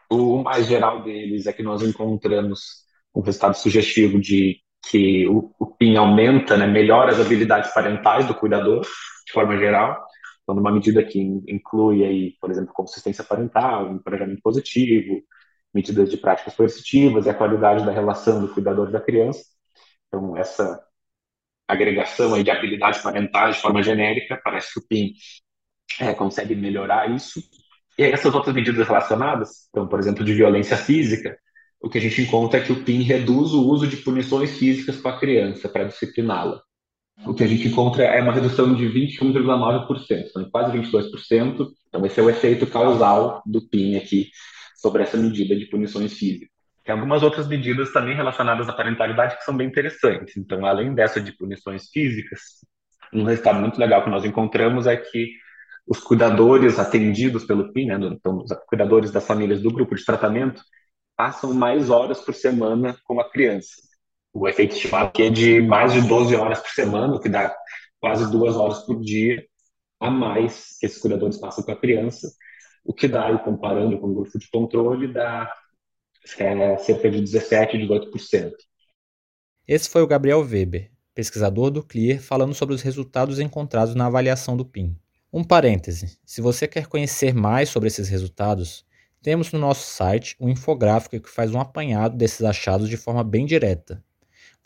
O 0.10 0.41
mais 0.41 0.65
geral 0.65 1.03
deles 1.03 1.46
é 1.46 1.53
que 1.53 1.63
nós 1.63 1.82
encontramos 1.82 2.86
um 3.13 3.22
resultado 3.22 3.56
sugestivo 3.56 4.20
de 4.20 4.62
que 4.89 5.27
o, 5.27 5.51
o 5.60 5.65
PIN 5.65 5.98
aumenta, 5.98 6.56
né, 6.56 6.65
melhora 6.65 7.12
as 7.12 7.20
habilidades 7.20 7.74
parentais 7.74 8.25
do 8.25 8.34
cuidador, 8.34 8.82
de 8.82 9.34
forma 9.34 9.58
geral, 9.58 10.01
então, 10.48 10.56
numa 10.56 10.72
medida 10.72 11.04
que 11.04 11.20
inclui, 11.20 12.06
aí, 12.06 12.38
por 12.39 12.50
exemplo, 12.50 12.74
consistência 12.74 13.22
parental, 13.22 13.92
encorajamento 13.92 14.42
positivo, 14.42 15.22
medidas 15.74 16.10
de 16.10 16.16
práticas 16.16 16.56
coercitivas 16.56 17.25
e 17.25 17.30
a 17.30 17.34
qualidade 17.34 17.86
da 17.86 17.92
relação 17.92 18.39
do 18.39 18.54
cuidador 18.54 18.89
da 18.89 19.01
criança. 19.01 19.44
Então, 20.08 20.38
essa 20.38 20.82
agregação 21.68 22.34
aí 22.34 22.46
de 22.46 22.50
habilidades 22.50 23.01
parentais 23.01 23.58
de 23.58 23.62
forma 23.62 23.84
genérica, 23.84 24.39
parece 24.42 24.74
que 24.74 24.80
o 24.80 24.88
PIN 24.88 25.12
é, 26.00 26.13
consegue 26.13 26.56
melhorar 26.56 27.13
isso. 27.13 27.42
E 28.00 28.04
essas 28.04 28.34
outras 28.34 28.56
medidas 28.56 28.88
relacionadas, 28.88 29.68
então, 29.70 29.86
por 29.86 30.00
exemplo, 30.00 30.24
de 30.24 30.34
violência 30.34 30.77
física, 30.77 31.38
o 31.82 31.89
que 31.89 31.98
a 31.98 32.01
gente 32.01 32.22
encontra 32.22 32.62
é 32.62 32.63
que 32.63 32.72
o 32.72 32.86
PIN 32.86 33.01
reduz 33.01 33.51
o 33.51 33.68
uso 33.68 33.86
de 33.86 33.98
punições 33.98 34.58
físicas 34.58 35.01
com 35.01 35.10
a 35.10 35.20
criança 35.20 35.68
para 35.68 35.84
discipliná-la. 35.84 36.62
O 37.26 37.34
que 37.34 37.44
a 37.44 37.48
gente 37.48 37.68
encontra 37.68 38.04
é 38.04 38.22
uma 38.22 38.32
redução 38.32 38.74
de 38.76 38.86
21,9%, 38.86 40.28
então 40.30 40.50
quase 40.50 40.78
22%. 40.78 41.68
Então 41.88 42.06
esse 42.06 42.20
é 42.20 42.24
o 42.24 42.30
efeito 42.30 42.68
causal 42.68 43.42
do 43.46 43.68
PIN 43.68 43.96
aqui 43.98 44.30
sobre 44.76 45.04
essa 45.04 45.18
medida 45.18 45.56
de 45.56 45.66
punições 45.66 46.14
físicas. 46.14 46.50
Tem 46.86 46.94
algumas 46.94 47.24
outras 47.24 47.48
medidas 47.48 47.92
também 47.92 48.16
relacionadas 48.16 48.70
à 48.70 48.74
parentalidade 48.74 49.38
que 49.38 49.44
são 49.44 49.58
bem 49.58 49.68
interessantes. 49.68 50.38
Então, 50.38 50.66
além 50.66 50.94
dessa 50.94 51.20
de 51.20 51.34
punições 51.34 51.90
físicas, 51.90 52.40
um 53.12 53.24
resultado 53.24 53.60
muito 53.60 53.78
legal 53.78 54.04
que 54.04 54.10
nós 54.10 54.24
encontramos 54.24 54.88
é 54.88 54.96
que 54.96 55.34
os 55.86 56.00
cuidadores 56.00 56.80
atendidos 56.80 57.46
pelo 57.46 57.74
PIN, 57.74 57.88
né, 57.88 57.96
então 57.96 58.38
os 58.38 58.52
cuidadores 58.68 59.12
das 59.12 59.26
famílias 59.26 59.62
do 59.62 59.72
grupo 59.72 59.96
de 59.96 60.06
tratamento, 60.06 60.62
passam 61.16 61.54
mais 61.54 61.90
horas 61.90 62.22
por 62.22 62.34
semana 62.34 62.96
com 63.04 63.20
a 63.20 63.30
criança. 63.30 63.87
O 64.39 64.48
efeito 64.48 64.75
estimado 64.75 65.08
aqui 65.08 65.24
é 65.24 65.29
de 65.32 65.62
mais 65.63 65.94
de 65.94 66.08
12 66.08 66.36
horas 66.36 66.60
por 66.60 66.70
semana, 66.70 67.15
o 67.15 67.20
que 67.20 67.27
dá 67.27 67.56
quase 68.00 68.29
duas 68.32 68.56
horas 68.56 68.86
por 68.86 69.01
dia 69.01 69.44
a 70.00 70.12
mais 70.12 70.77
que 70.79 70.86
esses 70.86 71.00
cuidadores 71.00 71.38
passam 71.38 71.63
com 71.63 71.72
a 71.72 71.75
criança, 71.75 72.32
o 72.86 72.94
que 72.94 73.08
dá, 73.08 73.36
comparando 73.39 74.00
com 74.00 74.06
o 74.06 74.13
grupo 74.13 74.38
de 74.38 74.48
controle, 74.51 75.12
dá 75.12 75.51
é, 76.38 76.77
cerca 76.77 77.10
de 77.10 77.20
17, 77.20 77.79
18%. 77.79 78.51
Esse 79.67 79.89
foi 79.89 80.03
o 80.03 80.08
Gabriel 80.08 80.41
Weber, 80.41 80.91
pesquisador 81.15 81.72
do 81.72 81.82
CLIR, 81.82 82.22
falando 82.22 82.53
sobre 82.53 82.75
os 82.75 82.84
resultados 82.84 83.39
encontrados 83.39 83.96
na 83.96 84.06
avaliação 84.06 84.56
do 84.56 84.63
PIN. 84.63 84.96
Um 85.34 85.44
parêntese: 85.44 86.20
se 86.24 86.41
você 86.41 86.67
quer 86.67 86.86
conhecer 86.86 87.34
mais 87.34 87.70
sobre 87.70 87.88
esses 87.88 88.08
resultados, 88.08 88.86
temos 89.20 89.51
no 89.51 89.58
nosso 89.58 89.88
site 89.88 90.36
um 90.39 90.48
infográfico 90.48 91.20
que 91.20 91.27
faz 91.27 91.51
um 91.56 91.60
apanhado 91.60 92.15
desses 92.15 92.44
achados 92.44 92.88
de 92.88 92.98
forma 92.98 93.24
bem 93.24 93.44
direta. 93.44 94.06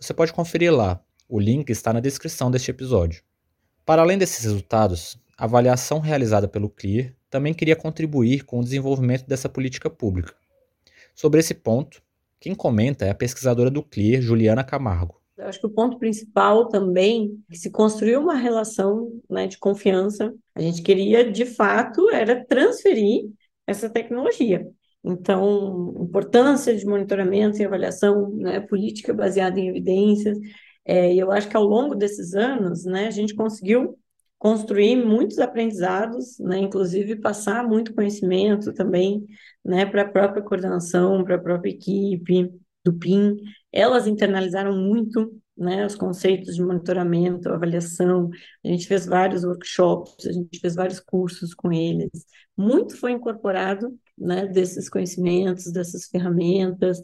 Você 0.02 0.16
pode 0.16 0.34
conferir 0.34 0.74
lá, 0.74 1.00
o 1.30 1.40
link 1.40 1.70
está 1.70 1.94
na 1.94 2.00
descrição 2.00 2.50
deste 2.50 2.72
episódio. 2.72 3.22
Para 3.86 4.02
além 4.02 4.18
desses 4.18 4.44
resultados, 4.44 5.16
a 5.38 5.44
avaliação 5.44 6.00
realizada 6.00 6.48
pelo 6.48 6.72
CLEAR 6.72 7.14
também 7.30 7.54
queria 7.54 7.76
contribuir 7.76 8.44
com 8.44 8.60
o 8.60 8.64
desenvolvimento 8.64 9.28
dessa 9.28 9.48
política 9.48 9.92
pública. 9.92 10.34
Sobre 11.14 11.40
esse 11.40 11.54
ponto, 11.54 12.02
quem 12.40 12.56
comenta 12.56 13.06
é 13.06 13.12
a 13.12 13.16
pesquisadora 13.16 13.70
do 13.70 13.84
CLEAR, 13.84 14.24
Juliana 14.24 14.64
Camargo. 14.64 15.22
Eu 15.38 15.46
acho 15.46 15.60
que 15.60 15.68
o 15.68 15.72
ponto 15.72 16.00
principal 16.00 16.68
também 16.68 17.40
é 17.48 17.54
que 17.54 17.60
se 17.60 17.70
construiu 17.70 18.22
uma 18.22 18.36
relação 18.36 19.22
né, 19.30 19.46
de 19.46 19.60
confiança. 19.60 20.34
A 20.56 20.62
gente 20.62 20.82
queria, 20.82 21.32
de 21.32 21.46
fato, 21.46 22.10
era 22.10 22.44
transferir 22.44 23.30
essa 23.68 23.88
tecnologia. 23.88 24.68
Então, 25.04 25.96
importância 26.00 26.76
de 26.76 26.86
monitoramento 26.86 27.58
e 27.60 27.66
avaliação, 27.66 28.30
né, 28.36 28.60
política 28.60 29.14
baseada 29.14 29.60
em 29.60 29.70
evidências. 29.70 30.38
É, 30.86 31.14
eu 31.16 31.32
acho 31.32 31.50
que 31.50 31.58
ao 31.58 31.64
longo 31.64 31.96
desses 31.96 32.34
anos, 32.36 32.86
né, 32.86 33.08
a 33.08 33.12
gente 33.12 33.36
conseguiu 33.36 33.98
construir 34.38 34.96
muitos 34.96 35.40
aprendizados, 35.40 36.40
né, 36.40 36.60
inclusive 36.60 37.16
passar 37.18 37.68
muito 37.68 37.94
conhecimento 37.94 38.74
também, 38.74 39.24
né, 39.64 39.86
para 39.86 40.04
a 40.04 40.10
própria 40.10 40.42
coordenação, 40.42 41.24
para 41.24 41.36
a 41.36 41.40
própria 41.40 41.70
equipe 41.72 42.52
do 42.84 42.94
PIN. 42.94 43.36
Elas 43.72 44.08
internalizaram 44.08 44.76
muito 44.76 45.40
né, 45.56 45.86
os 45.86 45.96
conceitos 45.96 46.56
de 46.56 46.64
monitoramento, 46.64 47.50
avaliação. 47.50 48.30
A 48.66 48.68
gente 48.68 48.88
fez 48.88 49.06
vários 49.06 49.44
workshops, 49.44 50.26
a 50.26 50.32
gente 50.32 50.60
fez 50.60 50.74
vários 50.74 51.00
cursos 51.00 51.54
com 51.54 51.72
eles. 51.72 52.10
Muito 52.58 52.98
foi 52.98 53.12
incorporado, 53.12 53.96
né, 54.22 54.48
desses 54.48 54.90
conhecimentos, 54.90 55.72
dessas 55.72 56.06
ferramentas. 56.08 57.02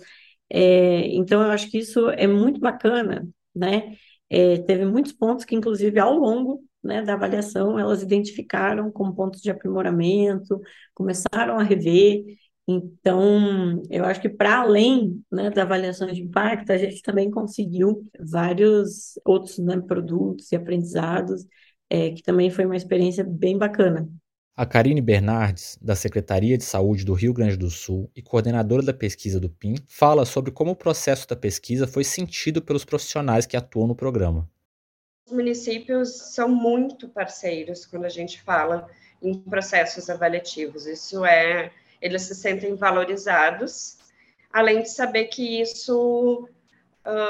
É, 0.49 1.07
então, 1.15 1.41
eu 1.41 1.51
acho 1.51 1.69
que 1.69 1.79
isso 1.79 2.09
é 2.11 2.27
muito 2.27 2.59
bacana, 2.59 3.27
né? 3.55 3.95
É, 4.29 4.57
teve 4.59 4.85
muitos 4.85 5.13
pontos 5.13 5.45
que, 5.45 5.55
inclusive, 5.55 5.99
ao 5.99 6.13
longo 6.17 6.63
né, 6.83 7.01
da 7.01 7.13
avaliação, 7.13 7.79
elas 7.79 8.01
identificaram 8.03 8.91
como 8.91 9.15
pontos 9.15 9.41
de 9.41 9.49
aprimoramento, 9.51 10.61
começaram 10.93 11.59
a 11.59 11.63
rever. 11.63 12.23
Então, 12.67 13.81
eu 13.89 14.03
acho 14.05 14.21
que 14.21 14.29
para 14.29 14.59
além 14.61 15.23
né, 15.31 15.49
da 15.49 15.63
avaliação 15.63 16.07
de 16.07 16.21
impacto, 16.21 16.71
a 16.71 16.77
gente 16.77 17.01
também 17.01 17.31
conseguiu 17.31 18.05
vários 18.19 19.17
outros 19.25 19.57
né, 19.59 19.79
produtos 19.79 20.51
e 20.51 20.55
aprendizados, 20.55 21.45
é, 21.89 22.11
que 22.11 22.21
também 22.21 22.49
foi 22.49 22.65
uma 22.65 22.75
experiência 22.75 23.23
bem 23.23 23.57
bacana. 23.57 24.07
A 24.57 24.65
Karine 24.65 25.01
Bernardes, 25.01 25.77
da 25.79 25.95
Secretaria 25.95 26.57
de 26.57 26.63
Saúde 26.63 27.05
do 27.05 27.13
Rio 27.13 27.31
Grande 27.31 27.55
do 27.55 27.69
Sul 27.69 28.09
e 28.15 28.23
coordenadora 28.23 28.81
da 28.81 28.91
pesquisa 28.91 29.39
do 29.39 29.51
PIN, 29.51 29.75
fala 29.87 30.25
sobre 30.25 30.49
como 30.49 30.71
o 30.71 30.75
processo 30.75 31.27
da 31.27 31.35
pesquisa 31.35 31.85
foi 31.85 32.03
sentido 32.03 32.59
pelos 32.59 32.83
profissionais 32.83 33.45
que 33.45 33.55
atuam 33.55 33.85
no 33.85 33.95
programa. 33.95 34.49
Os 35.27 35.31
municípios 35.31 36.09
são 36.33 36.49
muito 36.49 37.07
parceiros 37.07 37.85
quando 37.85 38.05
a 38.05 38.09
gente 38.09 38.41
fala 38.41 38.89
em 39.21 39.35
processos 39.35 40.09
avaliativos. 40.09 40.87
Isso 40.87 41.23
é 41.23 41.71
eles 42.01 42.23
se 42.23 42.33
sentem 42.33 42.73
valorizados, 42.73 43.99
além 44.51 44.81
de 44.81 44.89
saber 44.89 45.25
que 45.25 45.61
isso 45.61 46.49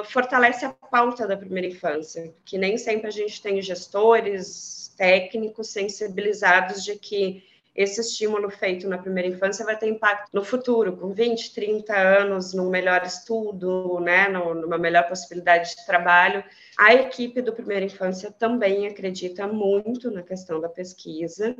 fortalece 0.05 0.65
a 0.65 0.73
pauta 0.73 1.27
da 1.27 1.37
primeira 1.37 1.67
infância, 1.67 2.33
que 2.43 2.57
nem 2.57 2.77
sempre 2.77 3.07
a 3.07 3.11
gente 3.11 3.41
tem 3.41 3.61
gestores, 3.61 4.93
técnicos 4.97 5.69
sensibilizados 5.69 6.83
de 6.83 6.95
que 6.95 7.43
esse 7.75 8.01
estímulo 8.01 8.49
feito 8.49 8.89
na 8.89 8.97
primeira 8.97 9.29
infância 9.29 9.63
vai 9.63 9.77
ter 9.77 9.87
impacto 9.87 10.31
no 10.33 10.43
futuro, 10.43 10.97
com 10.97 11.13
20, 11.13 11.53
30 11.53 11.95
anos, 11.95 12.51
num 12.51 12.71
melhor 12.71 13.03
estudo, 13.05 13.99
né, 13.99 14.27
numa 14.27 14.79
melhor 14.79 15.07
possibilidade 15.07 15.75
de 15.75 15.85
trabalho. 15.85 16.43
A 16.75 16.95
equipe 16.95 17.39
do 17.39 17.53
Primeira 17.53 17.85
Infância 17.85 18.31
também 18.31 18.87
acredita 18.87 19.45
muito 19.45 20.09
na 20.09 20.23
questão 20.23 20.59
da 20.59 20.67
pesquisa. 20.67 21.55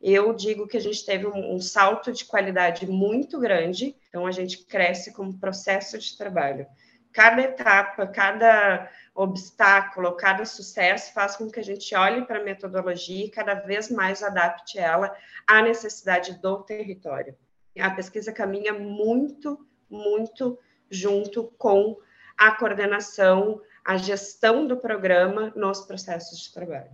Eu 0.00 0.32
digo 0.32 0.66
que 0.66 0.78
a 0.78 0.80
gente 0.80 1.04
teve 1.04 1.26
um, 1.26 1.54
um 1.54 1.60
salto 1.60 2.10
de 2.10 2.24
qualidade 2.24 2.86
muito 2.86 3.38
grande, 3.38 3.94
então 4.08 4.26
a 4.26 4.32
gente 4.32 4.64
cresce 4.64 5.12
como 5.12 5.38
processo 5.38 5.98
de 5.98 6.16
trabalho 6.16 6.66
cada 7.12 7.42
etapa, 7.42 8.06
cada 8.06 8.90
obstáculo, 9.14 10.16
cada 10.16 10.44
sucesso 10.44 11.12
faz 11.12 11.36
com 11.36 11.50
que 11.50 11.60
a 11.60 11.64
gente 11.64 11.94
olhe 11.94 12.24
para 12.24 12.40
a 12.40 12.44
metodologia 12.44 13.26
e 13.26 13.30
cada 13.30 13.54
vez 13.54 13.90
mais 13.90 14.22
adapte 14.22 14.78
ela 14.78 15.14
à 15.46 15.62
necessidade 15.62 16.40
do 16.40 16.62
território. 16.62 17.34
A 17.78 17.90
pesquisa 17.90 18.32
caminha 18.32 18.72
muito, 18.72 19.66
muito 19.88 20.58
junto 20.90 21.44
com 21.58 21.96
a 22.36 22.52
coordenação, 22.52 23.60
a 23.84 23.96
gestão 23.96 24.66
do 24.66 24.76
programa 24.76 25.52
nos 25.54 25.80
processos 25.80 26.38
de 26.40 26.52
trabalho. 26.52 26.90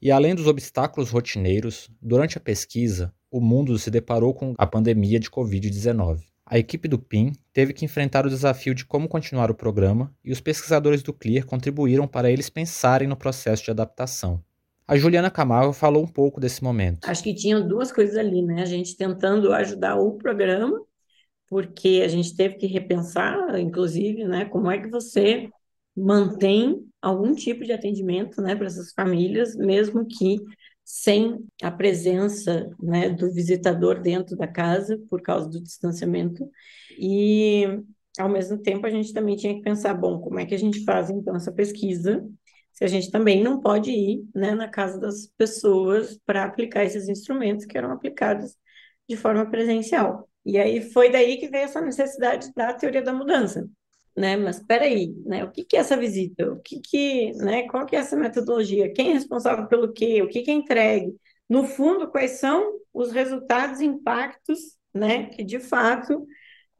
E 0.00 0.10
além 0.10 0.34
dos 0.34 0.46
obstáculos 0.46 1.10
rotineiros, 1.10 1.88
durante 2.00 2.36
a 2.36 2.40
pesquisa, 2.40 3.14
o 3.30 3.40
mundo 3.40 3.78
se 3.78 3.90
deparou 3.90 4.34
com 4.34 4.54
a 4.58 4.66
pandemia 4.66 5.18
de 5.18 5.30
Covid-19. 5.30 6.31
A 6.44 6.58
equipe 6.58 6.88
do 6.88 6.98
PIN 6.98 7.32
teve 7.52 7.72
que 7.72 7.84
enfrentar 7.84 8.26
o 8.26 8.30
desafio 8.30 8.74
de 8.74 8.84
como 8.84 9.08
continuar 9.08 9.50
o 9.50 9.54
programa 9.54 10.14
e 10.24 10.32
os 10.32 10.40
pesquisadores 10.40 11.02
do 11.02 11.12
CLEAR 11.12 11.46
contribuíram 11.46 12.06
para 12.06 12.30
eles 12.30 12.50
pensarem 12.50 13.08
no 13.08 13.16
processo 13.16 13.64
de 13.64 13.70
adaptação. 13.70 14.42
A 14.86 14.96
Juliana 14.96 15.30
Camargo 15.30 15.72
falou 15.72 16.02
um 16.02 16.08
pouco 16.08 16.40
desse 16.40 16.62
momento. 16.62 17.08
Acho 17.08 17.22
que 17.22 17.34
tinham 17.34 17.66
duas 17.66 17.92
coisas 17.92 18.16
ali, 18.16 18.42
né? 18.42 18.62
A 18.62 18.66
gente 18.66 18.96
tentando 18.96 19.52
ajudar 19.52 19.96
o 19.96 20.18
programa, 20.18 20.78
porque 21.48 22.02
a 22.04 22.08
gente 22.08 22.34
teve 22.34 22.56
que 22.56 22.66
repensar, 22.66 23.58
inclusive, 23.60 24.24
né, 24.24 24.44
como 24.46 24.70
é 24.70 24.78
que 24.78 24.88
você 24.88 25.48
mantém 25.96 26.86
algum 27.00 27.34
tipo 27.34 27.64
de 27.64 27.72
atendimento, 27.72 28.40
né, 28.40 28.56
para 28.56 28.66
essas 28.66 28.92
famílias, 28.92 29.54
mesmo 29.54 30.06
que 30.06 30.38
sem 30.84 31.44
a 31.62 31.70
presença 31.70 32.70
né, 32.80 33.10
do 33.10 33.32
visitador 33.32 34.00
dentro 34.00 34.36
da 34.36 34.46
casa 34.46 34.98
por 35.08 35.22
causa 35.22 35.48
do 35.48 35.62
distanciamento. 35.62 36.48
E 36.98 37.66
ao 38.18 38.28
mesmo 38.28 38.58
tempo 38.58 38.86
a 38.86 38.90
gente 38.90 39.12
também 39.12 39.36
tinha 39.36 39.54
que 39.54 39.62
pensar 39.62 39.94
bom 39.94 40.20
como 40.20 40.38
é 40.38 40.46
que 40.46 40.54
a 40.54 40.58
gente 40.58 40.84
faz 40.84 41.08
então 41.10 41.34
essa 41.36 41.52
pesquisa 41.52 42.26
se 42.72 42.84
a 42.84 42.88
gente 42.88 43.10
também 43.10 43.42
não 43.42 43.60
pode 43.60 43.90
ir 43.90 44.24
né, 44.34 44.54
na 44.54 44.68
casa 44.68 44.98
das 44.98 45.26
pessoas 45.36 46.18
para 46.24 46.44
aplicar 46.44 46.84
esses 46.84 47.08
instrumentos 47.08 47.66
que 47.66 47.76
eram 47.76 47.92
aplicados 47.92 48.56
de 49.08 49.16
forma 49.16 49.48
presencial. 49.50 50.28
E 50.44 50.58
aí 50.58 50.80
foi 50.80 51.10
daí 51.10 51.36
que 51.36 51.48
veio 51.48 51.64
essa 51.64 51.80
necessidade 51.80 52.50
da 52.54 52.72
teoria 52.72 53.02
da 53.02 53.12
mudança 53.12 53.68
né? 54.16 54.36
Mas 54.36 54.58
espera 54.58 54.84
aí, 54.84 55.14
né? 55.24 55.44
O 55.44 55.50
que 55.50 55.64
que 55.64 55.76
é 55.76 55.80
essa 55.80 55.96
visita? 55.96 56.52
O 56.52 56.60
que 56.60 56.80
que, 56.80 57.32
né? 57.34 57.68
Qual 57.68 57.86
que 57.86 57.96
é 57.96 58.00
essa 58.00 58.16
metodologia? 58.16 58.92
Quem 58.92 59.10
é 59.10 59.12
responsável 59.14 59.66
pelo 59.66 59.92
quê? 59.92 60.22
O 60.22 60.28
que 60.28 60.42
que 60.42 60.50
é 60.50 60.54
entregue? 60.54 61.14
No 61.48 61.64
fundo, 61.64 62.10
quais 62.10 62.32
são 62.32 62.80
os 62.92 63.12
resultados 63.12 63.80
e 63.80 63.86
impactos, 63.86 64.76
né? 64.94 65.26
Que 65.26 65.44
de 65.44 65.58
fato 65.58 66.26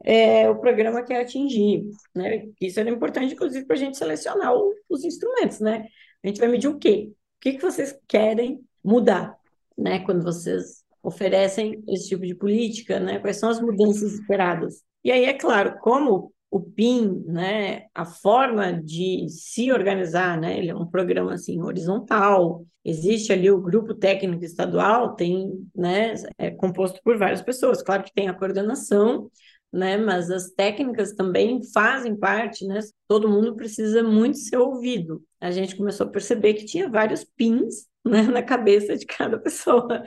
é, 0.03 0.49
o 0.49 0.59
programa 0.59 1.03
quer 1.03 1.21
atingir, 1.21 1.85
né? 2.13 2.47
Isso 2.59 2.79
era 2.79 2.89
importante, 2.89 3.33
inclusive, 3.33 3.65
para 3.65 3.75
a 3.75 3.79
gente 3.79 3.97
selecionar 3.97 4.53
o, 4.53 4.73
os 4.89 5.03
instrumentos, 5.03 5.59
né? 5.59 5.87
A 6.23 6.27
gente 6.27 6.39
vai 6.39 6.49
medir 6.49 6.67
o 6.67 6.77
quê? 6.77 7.11
O 7.11 7.15
que 7.41 7.53
que 7.53 7.61
vocês 7.61 7.97
querem 8.07 8.61
mudar, 8.83 9.37
né? 9.77 9.99
Quando 9.99 10.23
vocês 10.23 10.83
oferecem 11.01 11.83
esse 11.87 12.09
tipo 12.09 12.25
de 12.25 12.35
política, 12.35 12.99
né? 12.99 13.19
Quais 13.19 13.37
são 13.37 13.49
as 13.49 13.61
mudanças 13.61 14.13
esperadas? 14.13 14.83
E 15.03 15.11
aí, 15.11 15.25
é 15.25 15.33
claro, 15.33 15.77
como 15.79 16.32
o 16.53 16.61
PIN, 16.61 17.23
né, 17.25 17.87
a 17.95 18.05
forma 18.05 18.71
de 18.71 19.27
se 19.27 19.71
organizar, 19.71 20.39
né, 20.39 20.55
ele 20.59 20.69
é 20.69 20.75
um 20.75 20.85
programa 20.85 21.33
assim 21.33 21.59
horizontal. 21.59 22.63
Existe 22.85 23.33
ali 23.33 23.49
o 23.49 23.59
grupo 23.59 23.95
técnico 23.95 24.45
estadual, 24.45 25.15
tem, 25.15 25.67
né, 25.75 26.13
é 26.37 26.51
composto 26.51 27.01
por 27.03 27.17
várias 27.17 27.41
pessoas. 27.41 27.81
Claro 27.81 28.03
que 28.03 28.13
tem 28.13 28.27
a 28.27 28.35
coordenação, 28.35 29.31
né, 29.71 29.97
mas 29.97 30.29
as 30.29 30.51
técnicas 30.51 31.13
também 31.13 31.59
fazem 31.73 32.15
parte, 32.15 32.67
né? 32.67 32.79
Todo 33.07 33.27
mundo 33.27 33.55
precisa 33.55 34.03
muito 34.03 34.37
ser 34.37 34.57
ouvido. 34.57 35.23
A 35.41 35.49
gente 35.49 35.75
começou 35.75 36.05
a 36.05 36.11
perceber 36.11 36.53
que 36.53 36.65
tinha 36.65 36.87
vários 36.87 37.23
pins 37.23 37.87
né, 38.05 38.21
na 38.21 38.43
cabeça 38.43 38.95
de 38.95 39.07
cada 39.07 39.39
pessoa. 39.39 40.03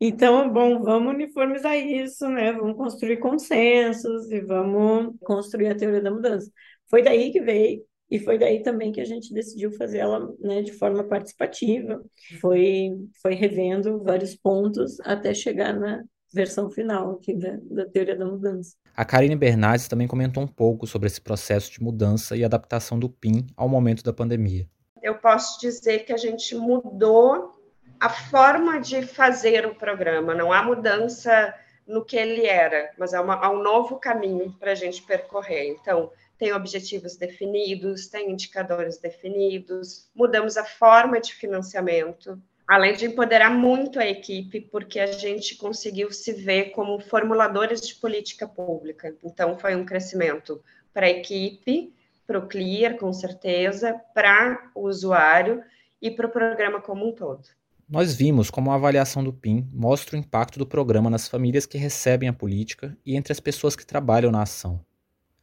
Então, 0.00 0.52
bom, 0.52 0.82
vamos 0.82 1.14
uniformizar 1.14 1.76
isso, 1.76 2.28
né? 2.28 2.52
Vamos 2.52 2.76
construir 2.76 3.16
consensos 3.16 4.30
e 4.30 4.40
vamos 4.40 5.14
construir 5.20 5.68
a 5.68 5.74
teoria 5.74 6.02
da 6.02 6.10
mudança. 6.10 6.50
Foi 6.88 7.02
daí 7.02 7.32
que 7.32 7.40
veio 7.40 7.82
e 8.10 8.18
foi 8.18 8.38
daí 8.38 8.62
também 8.62 8.92
que 8.92 9.00
a 9.00 9.04
gente 9.04 9.32
decidiu 9.32 9.72
fazer 9.72 9.98
ela 9.98 10.32
né, 10.38 10.62
de 10.62 10.72
forma 10.72 11.02
participativa. 11.02 12.02
Foi, 12.40 12.90
foi 13.22 13.34
revendo 13.34 14.02
vários 14.04 14.34
pontos 14.34 15.00
até 15.00 15.32
chegar 15.32 15.72
na 15.72 16.04
versão 16.32 16.70
final 16.70 17.12
aqui 17.12 17.34
da, 17.34 17.56
da 17.62 17.86
teoria 17.86 18.16
da 18.16 18.26
mudança. 18.26 18.76
A 18.94 19.04
Karine 19.04 19.34
Bernardes 19.34 19.88
também 19.88 20.06
comentou 20.06 20.42
um 20.42 20.46
pouco 20.46 20.86
sobre 20.86 21.06
esse 21.06 21.20
processo 21.20 21.72
de 21.72 21.82
mudança 21.82 22.36
e 22.36 22.44
adaptação 22.44 22.98
do 22.98 23.08
PIN 23.08 23.46
ao 23.56 23.68
momento 23.68 24.02
da 24.02 24.12
pandemia 24.12 24.68
eu 25.06 25.14
posso 25.14 25.60
dizer 25.60 26.00
que 26.00 26.12
a 26.12 26.16
gente 26.16 26.54
mudou 26.56 27.55
a 28.00 28.08
forma 28.08 28.80
de 28.80 29.02
fazer 29.02 29.66
o 29.66 29.74
programa. 29.74 30.34
Não 30.34 30.52
há 30.52 30.62
mudança 30.62 31.54
no 31.86 32.04
que 32.04 32.16
ele 32.16 32.46
era, 32.46 32.90
mas 32.98 33.14
há, 33.14 33.22
uma, 33.22 33.34
há 33.34 33.50
um 33.50 33.62
novo 33.62 33.96
caminho 33.96 34.52
para 34.58 34.72
a 34.72 34.74
gente 34.74 35.02
percorrer. 35.02 35.68
Então, 35.68 36.10
tem 36.38 36.52
objetivos 36.52 37.16
definidos, 37.16 38.08
tem 38.08 38.30
indicadores 38.30 38.98
definidos, 38.98 40.08
mudamos 40.14 40.56
a 40.56 40.64
forma 40.64 41.20
de 41.20 41.32
financiamento, 41.34 42.40
além 42.66 42.94
de 42.94 43.06
empoderar 43.06 43.50
muito 43.50 44.00
a 44.00 44.06
equipe, 44.06 44.60
porque 44.60 44.98
a 44.98 45.06
gente 45.06 45.56
conseguiu 45.56 46.12
se 46.12 46.32
ver 46.32 46.70
como 46.70 46.98
formuladores 46.98 47.80
de 47.80 47.94
política 47.94 48.46
pública. 48.48 49.14
Então, 49.22 49.56
foi 49.56 49.76
um 49.76 49.86
crescimento 49.86 50.62
para 50.92 51.06
a 51.06 51.10
equipe, 51.10 51.94
para 52.26 52.38
o 52.40 52.48
clear, 52.48 52.96
com 52.96 53.12
certeza, 53.12 53.94
para 54.12 54.70
o 54.74 54.88
usuário 54.88 55.62
e 56.02 56.10
para 56.10 56.26
o 56.26 56.30
programa 56.30 56.80
como 56.80 57.08
um 57.08 57.12
todo. 57.12 57.48
Nós 57.88 58.16
vimos 58.16 58.50
como 58.50 58.72
a 58.72 58.74
avaliação 58.74 59.22
do 59.22 59.32
PIN 59.32 59.70
mostra 59.72 60.16
o 60.16 60.18
impacto 60.18 60.58
do 60.58 60.66
programa 60.66 61.08
nas 61.08 61.28
famílias 61.28 61.66
que 61.66 61.78
recebem 61.78 62.28
a 62.28 62.32
política 62.32 62.98
e 63.06 63.14
entre 63.14 63.32
as 63.32 63.38
pessoas 63.38 63.76
que 63.76 63.86
trabalham 63.86 64.32
na 64.32 64.42
ação. 64.42 64.84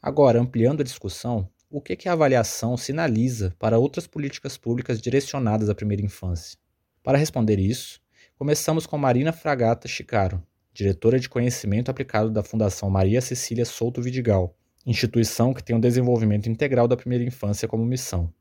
Agora, 0.01 0.41
ampliando 0.41 0.81
a 0.81 0.83
discussão, 0.83 1.47
o 1.69 1.79
que, 1.79 1.95
que 1.95 2.09
a 2.09 2.11
avaliação 2.11 2.75
sinaliza 2.75 3.55
para 3.57 3.79
outras 3.79 4.07
políticas 4.07 4.57
públicas 4.57 4.99
direcionadas 4.99 5.69
à 5.69 5.75
primeira 5.75 6.03
infância? 6.03 6.57
Para 7.01 7.17
responder 7.17 7.59
isso, 7.59 8.01
começamos 8.37 8.85
com 8.85 8.97
Marina 8.97 9.31
Fragata 9.31 9.87
Chicaro, 9.87 10.43
diretora 10.73 11.21
de 11.21 11.29
conhecimento 11.29 11.89
aplicado 11.89 12.29
da 12.29 12.43
Fundação 12.43 12.89
Maria 12.89 13.21
Cecília 13.21 13.63
Souto 13.63 14.01
Vidigal, 14.01 14.53
instituição 14.85 15.53
que 15.53 15.63
tem 15.63 15.77
o 15.77 15.81
desenvolvimento 15.81 16.49
integral 16.49 16.89
da 16.89 16.97
primeira 16.97 17.23
infância 17.23 17.69
como 17.69 17.85
missão. 17.85 18.33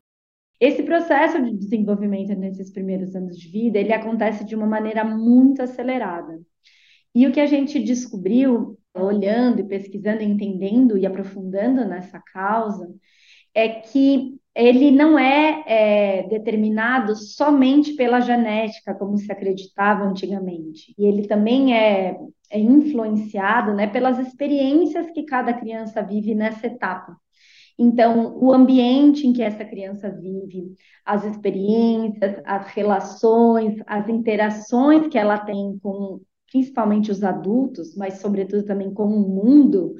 Esse 0.63 0.81
processo 0.81 1.43
de 1.43 1.57
desenvolvimento 1.57 2.33
nesses 2.35 2.71
primeiros 2.71 3.13
anos 3.17 3.37
de 3.37 3.49
vida, 3.49 3.77
ele 3.77 3.91
acontece 3.91 4.45
de 4.45 4.55
uma 4.55 4.65
maneira 4.65 5.03
muito 5.03 5.61
acelerada. 5.61 6.39
E 7.13 7.27
o 7.27 7.33
que 7.33 7.41
a 7.41 7.45
gente 7.45 7.83
descobriu, 7.83 8.79
olhando 8.95 9.59
e 9.59 9.67
pesquisando, 9.67 10.23
entendendo 10.23 10.97
e 10.97 11.05
aprofundando 11.05 11.83
nessa 11.83 12.17
causa, 12.17 12.89
é 13.53 13.67
que 13.67 14.39
ele 14.55 14.89
não 14.89 15.19
é, 15.19 15.63
é, 15.67 16.27
determinado 16.29 17.13
somente 17.13 17.93
pela 17.95 18.21
genética, 18.21 18.95
como 18.95 19.17
se 19.17 19.29
acreditava 19.29 20.05
antigamente. 20.05 20.95
E 20.97 21.05
ele 21.05 21.27
também 21.27 21.75
é, 21.75 22.17
é 22.49 22.57
influenciado 22.57 23.73
né, 23.73 23.87
pelas 23.87 24.17
experiências 24.17 25.11
que 25.11 25.23
cada 25.23 25.51
criança 25.51 26.01
vive 26.01 26.33
nessa 26.33 26.67
etapa. 26.67 27.17
Então, 27.77 28.37
o 28.37 28.53
ambiente 28.53 29.25
em 29.25 29.33
que 29.33 29.41
essa 29.41 29.65
criança 29.65 30.09
vive, 30.09 30.73
as 31.05 31.23
experiências, 31.25 32.41
as 32.45 32.67
relações, 32.67 33.81
as 33.87 34.07
interações 34.07 35.07
que 35.07 35.17
ela 35.17 35.37
tem 35.39 35.77
com 35.81 36.21
principalmente 36.53 37.09
os 37.09 37.23
adultos, 37.23 37.95
mas 37.95 38.19
sobretudo 38.19 38.63
também 38.63 38.93
com 38.93 39.05
o 39.05 39.27
mundo, 39.27 39.95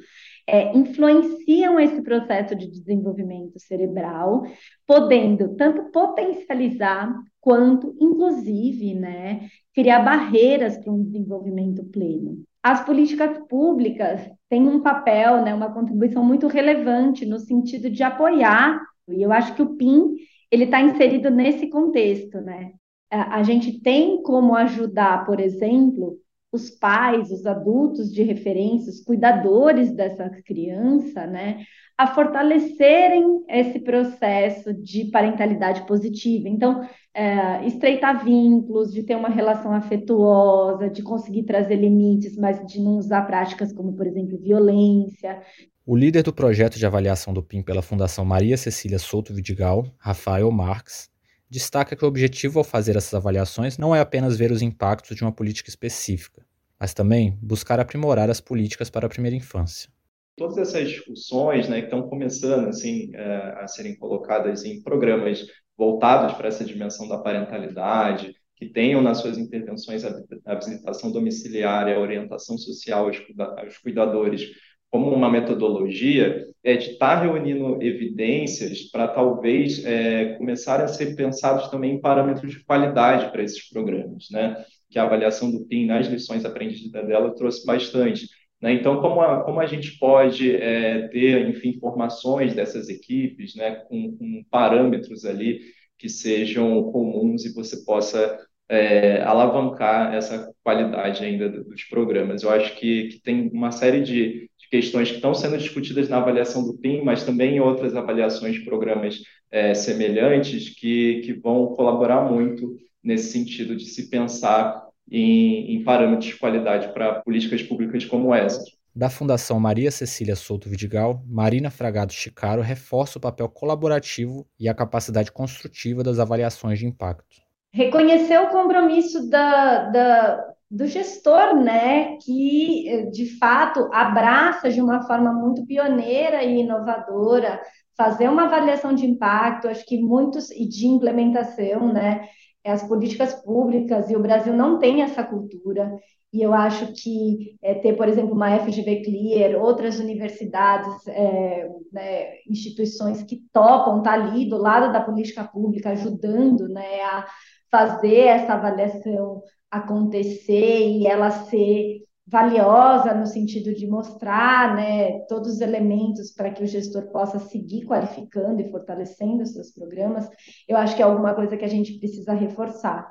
é, 0.46 0.76
influenciam 0.76 1.80
esse 1.80 2.00
processo 2.00 2.54
de 2.54 2.70
desenvolvimento 2.70 3.58
cerebral, 3.58 4.44
podendo 4.86 5.56
tanto 5.56 5.90
potencializar 5.90 7.12
quanto, 7.40 7.96
inclusive, 8.00 8.94
né, 8.94 9.48
criar 9.74 10.04
barreiras 10.04 10.78
para 10.78 10.92
um 10.92 11.02
desenvolvimento 11.02 11.84
pleno. 11.86 12.44
As 12.64 12.82
políticas 12.82 13.36
públicas 13.46 14.22
têm 14.48 14.66
um 14.66 14.80
papel, 14.80 15.42
né, 15.42 15.54
uma 15.54 15.70
contribuição 15.70 16.24
muito 16.24 16.46
relevante 16.48 17.26
no 17.26 17.38
sentido 17.38 17.90
de 17.90 18.02
apoiar, 18.02 18.80
e 19.06 19.22
eu 19.22 19.30
acho 19.30 19.54
que 19.54 19.60
o 19.60 19.76
PIN 19.76 20.14
ele 20.50 20.64
está 20.64 20.80
inserido 20.80 21.30
nesse 21.30 21.68
contexto, 21.68 22.40
né? 22.40 22.72
A 23.10 23.42
gente 23.42 23.80
tem 23.82 24.22
como 24.22 24.56
ajudar, 24.56 25.26
por 25.26 25.40
exemplo, 25.40 26.16
os 26.54 26.70
pais, 26.70 27.32
os 27.32 27.44
adultos 27.44 28.12
de 28.12 28.22
referência, 28.22 28.90
os 28.90 29.00
cuidadores 29.00 29.90
dessa 29.90 30.30
criança, 30.46 31.26
né, 31.26 31.64
a 31.98 32.06
fortalecerem 32.06 33.44
esse 33.48 33.80
processo 33.80 34.72
de 34.72 35.06
parentalidade 35.06 35.84
positiva. 35.86 36.48
Então, 36.48 36.88
é, 37.12 37.66
estreitar 37.66 38.24
vínculos, 38.24 38.92
de 38.92 39.02
ter 39.02 39.16
uma 39.16 39.28
relação 39.28 39.72
afetuosa, 39.72 40.88
de 40.88 41.02
conseguir 41.02 41.42
trazer 41.42 41.76
limites, 41.76 42.36
mas 42.36 42.64
de 42.66 42.80
não 42.80 42.98
usar 42.98 43.22
práticas 43.22 43.72
como, 43.72 43.92
por 43.92 44.06
exemplo, 44.06 44.38
violência. 44.38 45.40
O 45.86 45.96
líder 45.96 46.22
do 46.22 46.32
projeto 46.32 46.78
de 46.78 46.86
avaliação 46.86 47.34
do 47.34 47.42
PIN 47.42 47.62
pela 47.62 47.82
Fundação 47.82 48.24
Maria 48.24 48.56
Cecília 48.56 48.98
Souto 48.98 49.34
Vidigal, 49.34 49.84
Rafael 49.98 50.50
Marques, 50.50 51.08
destaca 51.54 51.94
que 51.94 52.04
o 52.04 52.08
objetivo 52.08 52.58
ao 52.58 52.64
fazer 52.64 52.96
essas 52.96 53.14
avaliações 53.14 53.78
não 53.78 53.94
é 53.94 54.00
apenas 54.00 54.36
ver 54.36 54.50
os 54.50 54.60
impactos 54.60 55.16
de 55.16 55.22
uma 55.22 55.30
política 55.30 55.70
específica, 55.70 56.44
mas 56.78 56.92
também 56.92 57.38
buscar 57.40 57.78
aprimorar 57.78 58.28
as 58.28 58.40
políticas 58.40 58.90
para 58.90 59.06
a 59.06 59.08
primeira 59.08 59.36
infância. 59.36 59.88
Todas 60.36 60.58
essas 60.58 60.88
discussões 60.88 61.68
né, 61.68 61.78
que 61.78 61.84
estão 61.84 62.08
começando 62.08 62.66
assim 62.66 63.14
é, 63.14 63.54
a 63.56 63.68
serem 63.68 63.96
colocadas 63.96 64.64
em 64.64 64.82
programas 64.82 65.46
voltados 65.78 66.36
para 66.36 66.48
essa 66.48 66.64
dimensão 66.64 67.08
da 67.08 67.18
parentalidade, 67.18 68.34
que 68.56 68.66
tenham 68.66 69.00
nas 69.00 69.18
suas 69.18 69.38
intervenções 69.38 70.04
a, 70.04 70.54
visitação 70.56 71.12
domiciliar, 71.12 71.86
a 71.86 72.00
orientação 72.00 72.58
social 72.58 73.08
aos 73.08 73.78
cuidadores 73.78 74.50
como 74.94 75.12
uma 75.12 75.28
metodologia, 75.28 76.46
é 76.62 76.76
de 76.76 76.92
estar 76.92 77.16
reunindo 77.16 77.82
evidências 77.82 78.82
para 78.92 79.08
talvez 79.08 79.84
é, 79.84 80.36
começar 80.36 80.80
a 80.80 80.86
ser 80.86 81.16
pensados 81.16 81.66
também 81.66 81.94
em 81.94 82.00
parâmetros 82.00 82.52
de 82.52 82.64
qualidade 82.64 83.32
para 83.32 83.42
esses 83.42 83.68
programas, 83.68 84.28
né? 84.30 84.64
Que 84.88 84.96
a 84.96 85.02
avaliação 85.02 85.50
do 85.50 85.66
PIN 85.66 85.86
nas 85.86 86.06
lições 86.06 86.44
aprendidas 86.44 87.04
dela 87.08 87.34
trouxe 87.34 87.66
bastante 87.66 88.28
né? 88.62 88.72
Então, 88.72 89.00
como 89.00 89.20
a, 89.20 89.42
como 89.42 89.58
a 89.58 89.66
gente 89.66 89.98
pode 89.98 90.54
é, 90.54 91.08
ter, 91.08 91.48
enfim, 91.48 91.70
informações 91.70 92.54
dessas 92.54 92.88
equipes, 92.88 93.56
né, 93.56 93.74
com, 93.88 94.16
com, 94.16 94.44
parâmetros 94.48 95.24
ali 95.24 95.58
que 95.98 96.08
sejam 96.08 96.84
comuns 96.92 97.44
e 97.44 97.52
você 97.52 97.84
possa 97.84 98.38
é, 98.68 99.20
alavancar 99.22 100.14
essa 100.14 100.52
qualidade 100.62 101.24
ainda 101.24 101.48
dos 101.48 101.82
programas. 101.84 102.42
Eu 102.42 102.50
acho 102.50 102.76
que, 102.76 103.08
que 103.08 103.20
tem 103.22 103.50
uma 103.52 103.72
série 103.72 104.00
de, 104.02 104.50
de, 104.64 104.68
questões 104.70 105.10
que 105.10 105.16
estão 105.16 105.34
sendo 105.34 105.58
discutidas 105.58 106.08
na 106.08 106.18
avaliação 106.18 106.64
do 106.64 106.74
PIN, 106.74 107.02
mas 107.02 107.24
também 107.24 107.56
em 107.56 107.60
outras 107.60 107.94
avaliações 107.94 108.54
de 108.54 108.64
programas 108.64 109.22
é, 109.50 109.74
semelhantes 109.74 110.70
que, 110.70 111.20
que 111.24 111.32
vão 111.32 111.68
colaborar 111.68 112.22
muito 112.30 112.76
nesse 113.02 113.32
sentido 113.32 113.76
de 113.76 113.84
se 113.84 114.08
pensar 114.08 114.84
em, 115.10 115.74
em 115.74 115.84
parâmetros 115.84 116.26
de 116.26 116.36
qualidade 116.36 116.92
para 116.92 117.20
políticas 117.20 117.62
públicas 117.62 118.04
como 118.04 118.34
essa. 118.34 118.64
Da 118.96 119.10
Fundação 119.10 119.58
Maria 119.58 119.90
Cecília 119.90 120.36
Souto 120.36 120.68
Vidigal, 120.68 121.20
Marina 121.26 121.68
Fragado 121.68 122.12
Chicaro 122.12 122.62
reforça 122.62 123.18
o 123.18 123.20
papel 123.20 123.48
colaborativo 123.48 124.46
e 124.58 124.68
a 124.68 124.74
capacidade 124.74 125.32
construtiva 125.32 126.02
das 126.04 126.20
avaliações 126.20 126.78
de 126.78 126.86
impacto. 126.86 127.42
Reconhecer 127.72 128.38
o 128.38 128.50
compromisso 128.50 129.28
da, 129.28 129.90
da, 129.90 130.53
do 130.74 130.86
gestor, 130.86 131.54
né, 131.54 132.16
que 132.18 133.08
de 133.12 133.38
fato 133.38 133.88
abraça 133.92 134.68
de 134.68 134.82
uma 134.82 135.02
forma 135.06 135.32
muito 135.32 135.64
pioneira 135.64 136.42
e 136.42 136.62
inovadora, 136.62 137.60
fazer 137.96 138.28
uma 138.28 138.44
avaliação 138.46 138.92
de 138.92 139.06
impacto, 139.06 139.68
acho 139.68 139.86
que 139.86 140.02
muitos, 140.02 140.50
e 140.50 140.66
de 140.68 140.88
implementação, 140.88 141.92
né, 141.92 142.28
as 142.64 142.82
políticas 142.82 143.34
públicas, 143.44 144.10
e 144.10 144.16
o 144.16 144.22
Brasil 144.22 144.52
não 144.52 144.80
tem 144.80 145.02
essa 145.02 145.22
cultura. 145.22 145.92
E 146.32 146.42
eu 146.42 146.52
acho 146.52 146.92
que 146.92 147.56
é, 147.62 147.74
ter, 147.74 147.96
por 147.96 148.08
exemplo, 148.08 148.34
uma 148.34 148.58
FGV 148.58 149.02
Clear, 149.04 149.62
outras 149.62 150.00
universidades, 150.00 151.06
é, 151.06 151.68
né, 151.92 152.38
instituições 152.50 153.22
que 153.22 153.42
topam 153.52 154.02
tá 154.02 154.14
ali 154.14 154.48
do 154.48 154.56
lado 154.56 154.92
da 154.92 155.00
política 155.00 155.44
pública, 155.44 155.90
ajudando 155.90 156.68
né, 156.68 157.00
a 157.02 157.24
fazer 157.70 158.22
essa 158.22 158.54
avaliação 158.54 159.42
acontecer 159.76 160.88
e 160.88 161.06
ela 161.06 161.30
ser 161.30 162.04
valiosa 162.26 163.12
no 163.12 163.26
sentido 163.26 163.74
de 163.74 163.86
mostrar 163.86 164.74
né, 164.74 165.20
todos 165.28 165.54
os 165.54 165.60
elementos 165.60 166.32
para 166.32 166.50
que 166.50 166.62
o 166.62 166.66
gestor 166.66 167.10
possa 167.10 167.38
seguir 167.38 167.84
qualificando 167.86 168.60
e 168.60 168.70
fortalecendo 168.70 169.44
seus 169.46 169.70
programas, 169.70 170.28
eu 170.66 170.76
acho 170.76 170.96
que 170.96 171.02
é 171.02 171.04
alguma 171.04 171.34
coisa 171.34 171.56
que 171.56 171.64
a 171.64 171.68
gente 171.68 171.98
precisa 171.98 172.32
reforçar. 172.32 173.06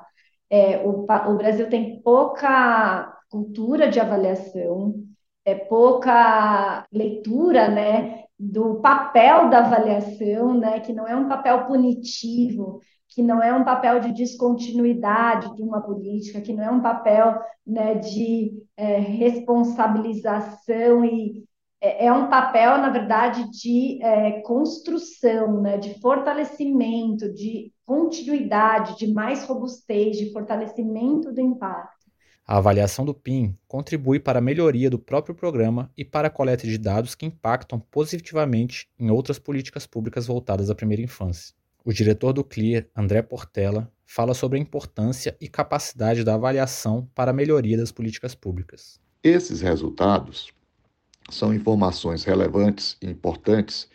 É, 0.50 0.78
o, 0.84 1.06
o 1.06 1.36
Brasil 1.36 1.68
tem 1.68 2.02
pouca 2.02 3.12
cultura 3.30 3.88
de 3.88 4.00
avaliação, 4.00 4.94
é 5.44 5.54
pouca 5.54 6.86
leitura 6.92 7.68
né, 7.68 8.24
do 8.38 8.80
papel 8.80 9.48
da 9.48 9.58
avaliação, 9.58 10.58
né, 10.58 10.80
que 10.80 10.92
não 10.92 11.06
é 11.06 11.14
um 11.14 11.28
papel 11.28 11.66
punitivo, 11.66 12.80
que 13.14 13.22
não 13.22 13.40
é 13.40 13.54
um 13.54 13.64
papel 13.64 14.00
de 14.00 14.12
descontinuidade 14.12 15.54
de 15.54 15.62
uma 15.62 15.80
política, 15.80 16.40
que 16.40 16.52
não 16.52 16.64
é 16.64 16.70
um 16.70 16.80
papel 16.80 17.38
né, 17.64 17.94
de 17.94 18.52
é, 18.76 18.98
responsabilização 18.98 21.04
e 21.04 21.44
é, 21.80 22.06
é, 22.06 22.12
um 22.12 22.28
papel, 22.28 22.78
na 22.78 22.90
verdade, 22.90 23.48
de 23.50 24.02
é, 24.02 24.40
construção, 24.40 25.60
né, 25.60 25.78
de 25.78 26.00
fortalecimento, 26.00 27.32
de 27.32 27.72
continuidade, 27.84 28.96
de 28.96 29.12
mais 29.12 29.44
robustez, 29.44 30.16
de 30.16 30.32
fortalecimento 30.32 31.32
do 31.32 31.40
impacto. 31.40 31.92
A 32.46 32.58
avaliação 32.58 33.04
do 33.04 33.14
PIN 33.14 33.56
contribui 33.68 34.18
para 34.18 34.38
a 34.38 34.42
melhoria 34.42 34.90
do 34.90 34.98
próprio 34.98 35.34
programa 35.34 35.90
e 35.96 36.04
para 36.04 36.28
a 36.28 36.30
coleta 36.30 36.66
de 36.66 36.76
dados 36.76 37.14
que 37.14 37.24
impactam 37.24 37.78
positivamente 37.78 38.88
em 38.98 39.10
outras 39.10 39.38
políticas 39.38 39.86
públicas 39.86 40.26
voltadas 40.26 40.68
à 40.68 40.74
primeira 40.74 41.02
infância. 41.02 41.54
O 41.86 41.92
diretor 41.92 42.32
do 42.32 42.42
CLEAR, 42.42 42.88
André 42.96 43.20
Portela, 43.20 43.92
fala 44.06 44.32
sobre 44.32 44.58
a 44.58 44.62
importância 44.62 45.36
e 45.38 45.46
capacidade 45.46 46.24
da 46.24 46.34
avaliação 46.34 47.06
para 47.14 47.30
a 47.30 47.34
melhoria 47.34 47.76
das 47.76 47.92
políticas 47.92 48.34
públicas. 48.34 48.98
Esses 49.22 49.60
resultados 49.60 50.50
são 51.28 51.52
informações 51.52 52.24
relevantes 52.24 52.96
e 53.02 53.06
importantes 53.06 53.86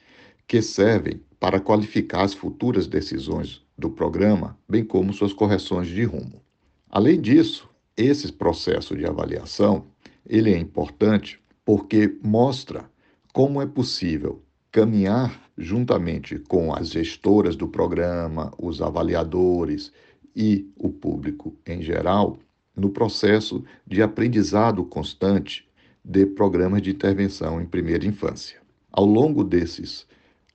que 0.47 0.61
servem 0.61 1.19
para 1.39 1.59
qualificar 1.59 2.25
as 2.25 2.33
futuras 2.35 2.85
decisões 2.85 3.63
do 3.75 3.89
programa, 3.89 4.55
bem 4.69 4.85
como 4.85 5.11
suas 5.11 5.33
correções 5.33 5.87
de 5.87 6.03
rumo. 6.03 6.43
Além 6.91 7.19
disso, 7.19 7.67
esse 7.97 8.31
processo 8.31 8.95
de 8.95 9.07
avaliação, 9.07 9.87
ele 10.27 10.53
é 10.53 10.57
importante 10.59 11.41
porque 11.65 12.19
mostra 12.23 12.87
como 13.33 13.59
é 13.59 13.65
possível 13.65 14.43
caminhar 14.71 15.39
juntamente 15.57 16.39
com 16.39 16.73
as 16.73 16.89
gestoras 16.89 17.55
do 17.55 17.67
programa, 17.67 18.51
os 18.57 18.81
avaliadores 18.81 19.91
e 20.35 20.69
o 20.77 20.89
público 20.89 21.55
em 21.65 21.81
geral, 21.81 22.37
no 22.75 22.89
processo 22.89 23.63
de 23.85 24.01
aprendizado 24.01 24.83
constante 24.85 25.67
de 26.03 26.25
programas 26.25 26.81
de 26.81 26.91
intervenção 26.91 27.61
em 27.61 27.65
primeira 27.65 28.05
infância. 28.05 28.59
Ao 28.91 29.05
longo 29.05 29.43
desses 29.43 30.07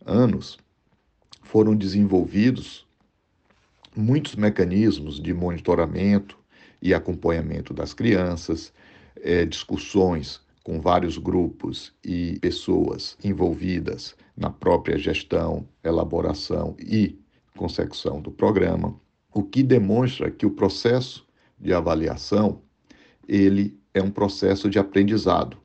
anos, 0.06 0.58
foram 1.42 1.76
desenvolvidos 1.76 2.86
muitos 3.94 4.34
mecanismos 4.34 5.20
de 5.20 5.32
monitoramento 5.32 6.38
e 6.80 6.92
acompanhamento 6.92 7.72
das 7.72 7.94
crianças, 7.94 8.72
é, 9.22 9.44
discussões 9.44 10.40
com 10.64 10.80
vários 10.80 11.18
grupos 11.18 11.94
e 12.02 12.38
pessoas 12.40 13.16
envolvidas 13.22 14.16
na 14.34 14.48
própria 14.50 14.98
gestão, 14.98 15.68
elaboração 15.84 16.74
e 16.80 17.18
consecução 17.56 18.20
do 18.20 18.32
programa, 18.32 18.98
o 19.32 19.42
que 19.42 19.62
demonstra 19.62 20.30
que 20.30 20.46
o 20.46 20.50
processo 20.50 21.26
de 21.60 21.72
avaliação 21.72 22.62
ele 23.28 23.78
é 23.92 24.02
um 24.02 24.10
processo 24.10 24.68
de 24.68 24.78
aprendizado 24.78 25.58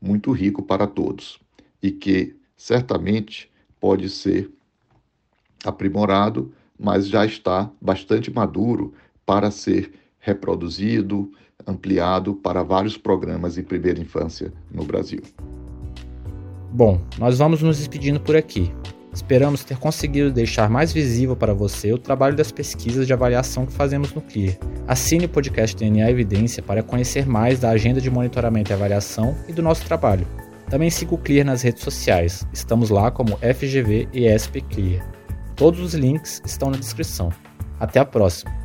muito 0.00 0.30
rico 0.32 0.62
para 0.62 0.86
todos 0.86 1.40
e 1.82 1.90
que 1.90 2.36
certamente 2.56 3.50
pode 3.80 4.08
ser 4.08 4.50
aprimorado, 5.64 6.52
mas 6.78 7.08
já 7.08 7.24
está 7.24 7.70
bastante 7.80 8.30
maduro 8.30 8.92
para 9.24 9.50
ser 9.50 9.92
reproduzido, 10.18 11.32
ampliado 11.66 12.34
para 12.34 12.62
vários 12.62 12.96
programas 12.96 13.54
de 13.54 13.62
primeira 13.62 14.00
infância 14.00 14.52
no 14.70 14.84
Brasil. 14.84 15.20
Bom, 16.72 17.00
nós 17.18 17.38
vamos 17.38 17.62
nos 17.62 17.78
despedindo 17.78 18.20
por 18.20 18.34
aqui. 18.36 18.72
Esperamos 19.12 19.62
ter 19.62 19.76
conseguido 19.76 20.32
deixar 20.32 20.70
mais 20.70 20.90
visível 20.90 21.36
para 21.36 21.52
você 21.52 21.92
o 21.92 21.98
trabalho 21.98 22.34
das 22.34 22.50
pesquisas 22.50 23.06
de 23.06 23.12
avaliação 23.12 23.66
que 23.66 23.72
fazemos 23.72 24.14
no 24.14 24.22
CLEAR. 24.22 24.56
Assine 24.88 25.26
o 25.26 25.28
podcast 25.28 25.76
DNA 25.76 26.10
Evidência 26.10 26.62
para 26.62 26.82
conhecer 26.82 27.26
mais 27.26 27.60
da 27.60 27.68
agenda 27.68 28.00
de 28.00 28.10
monitoramento 28.10 28.72
e 28.72 28.74
avaliação 28.74 29.36
e 29.46 29.52
do 29.52 29.62
nosso 29.62 29.84
trabalho. 29.84 30.26
Também 30.70 30.88
siga 30.88 31.14
o 31.14 31.18
Clear 31.18 31.44
nas 31.44 31.60
redes 31.60 31.82
sociais. 31.82 32.46
Estamos 32.54 32.88
lá 32.88 33.10
como 33.10 33.36
FGV 33.36 34.08
e 34.14 34.26
SP 34.32 34.62
Clear. 34.62 35.06
Todos 35.54 35.80
os 35.80 35.92
links 35.92 36.40
estão 36.46 36.70
na 36.70 36.78
descrição. 36.78 37.30
Até 37.78 38.00
a 38.00 38.06
próxima! 38.06 38.61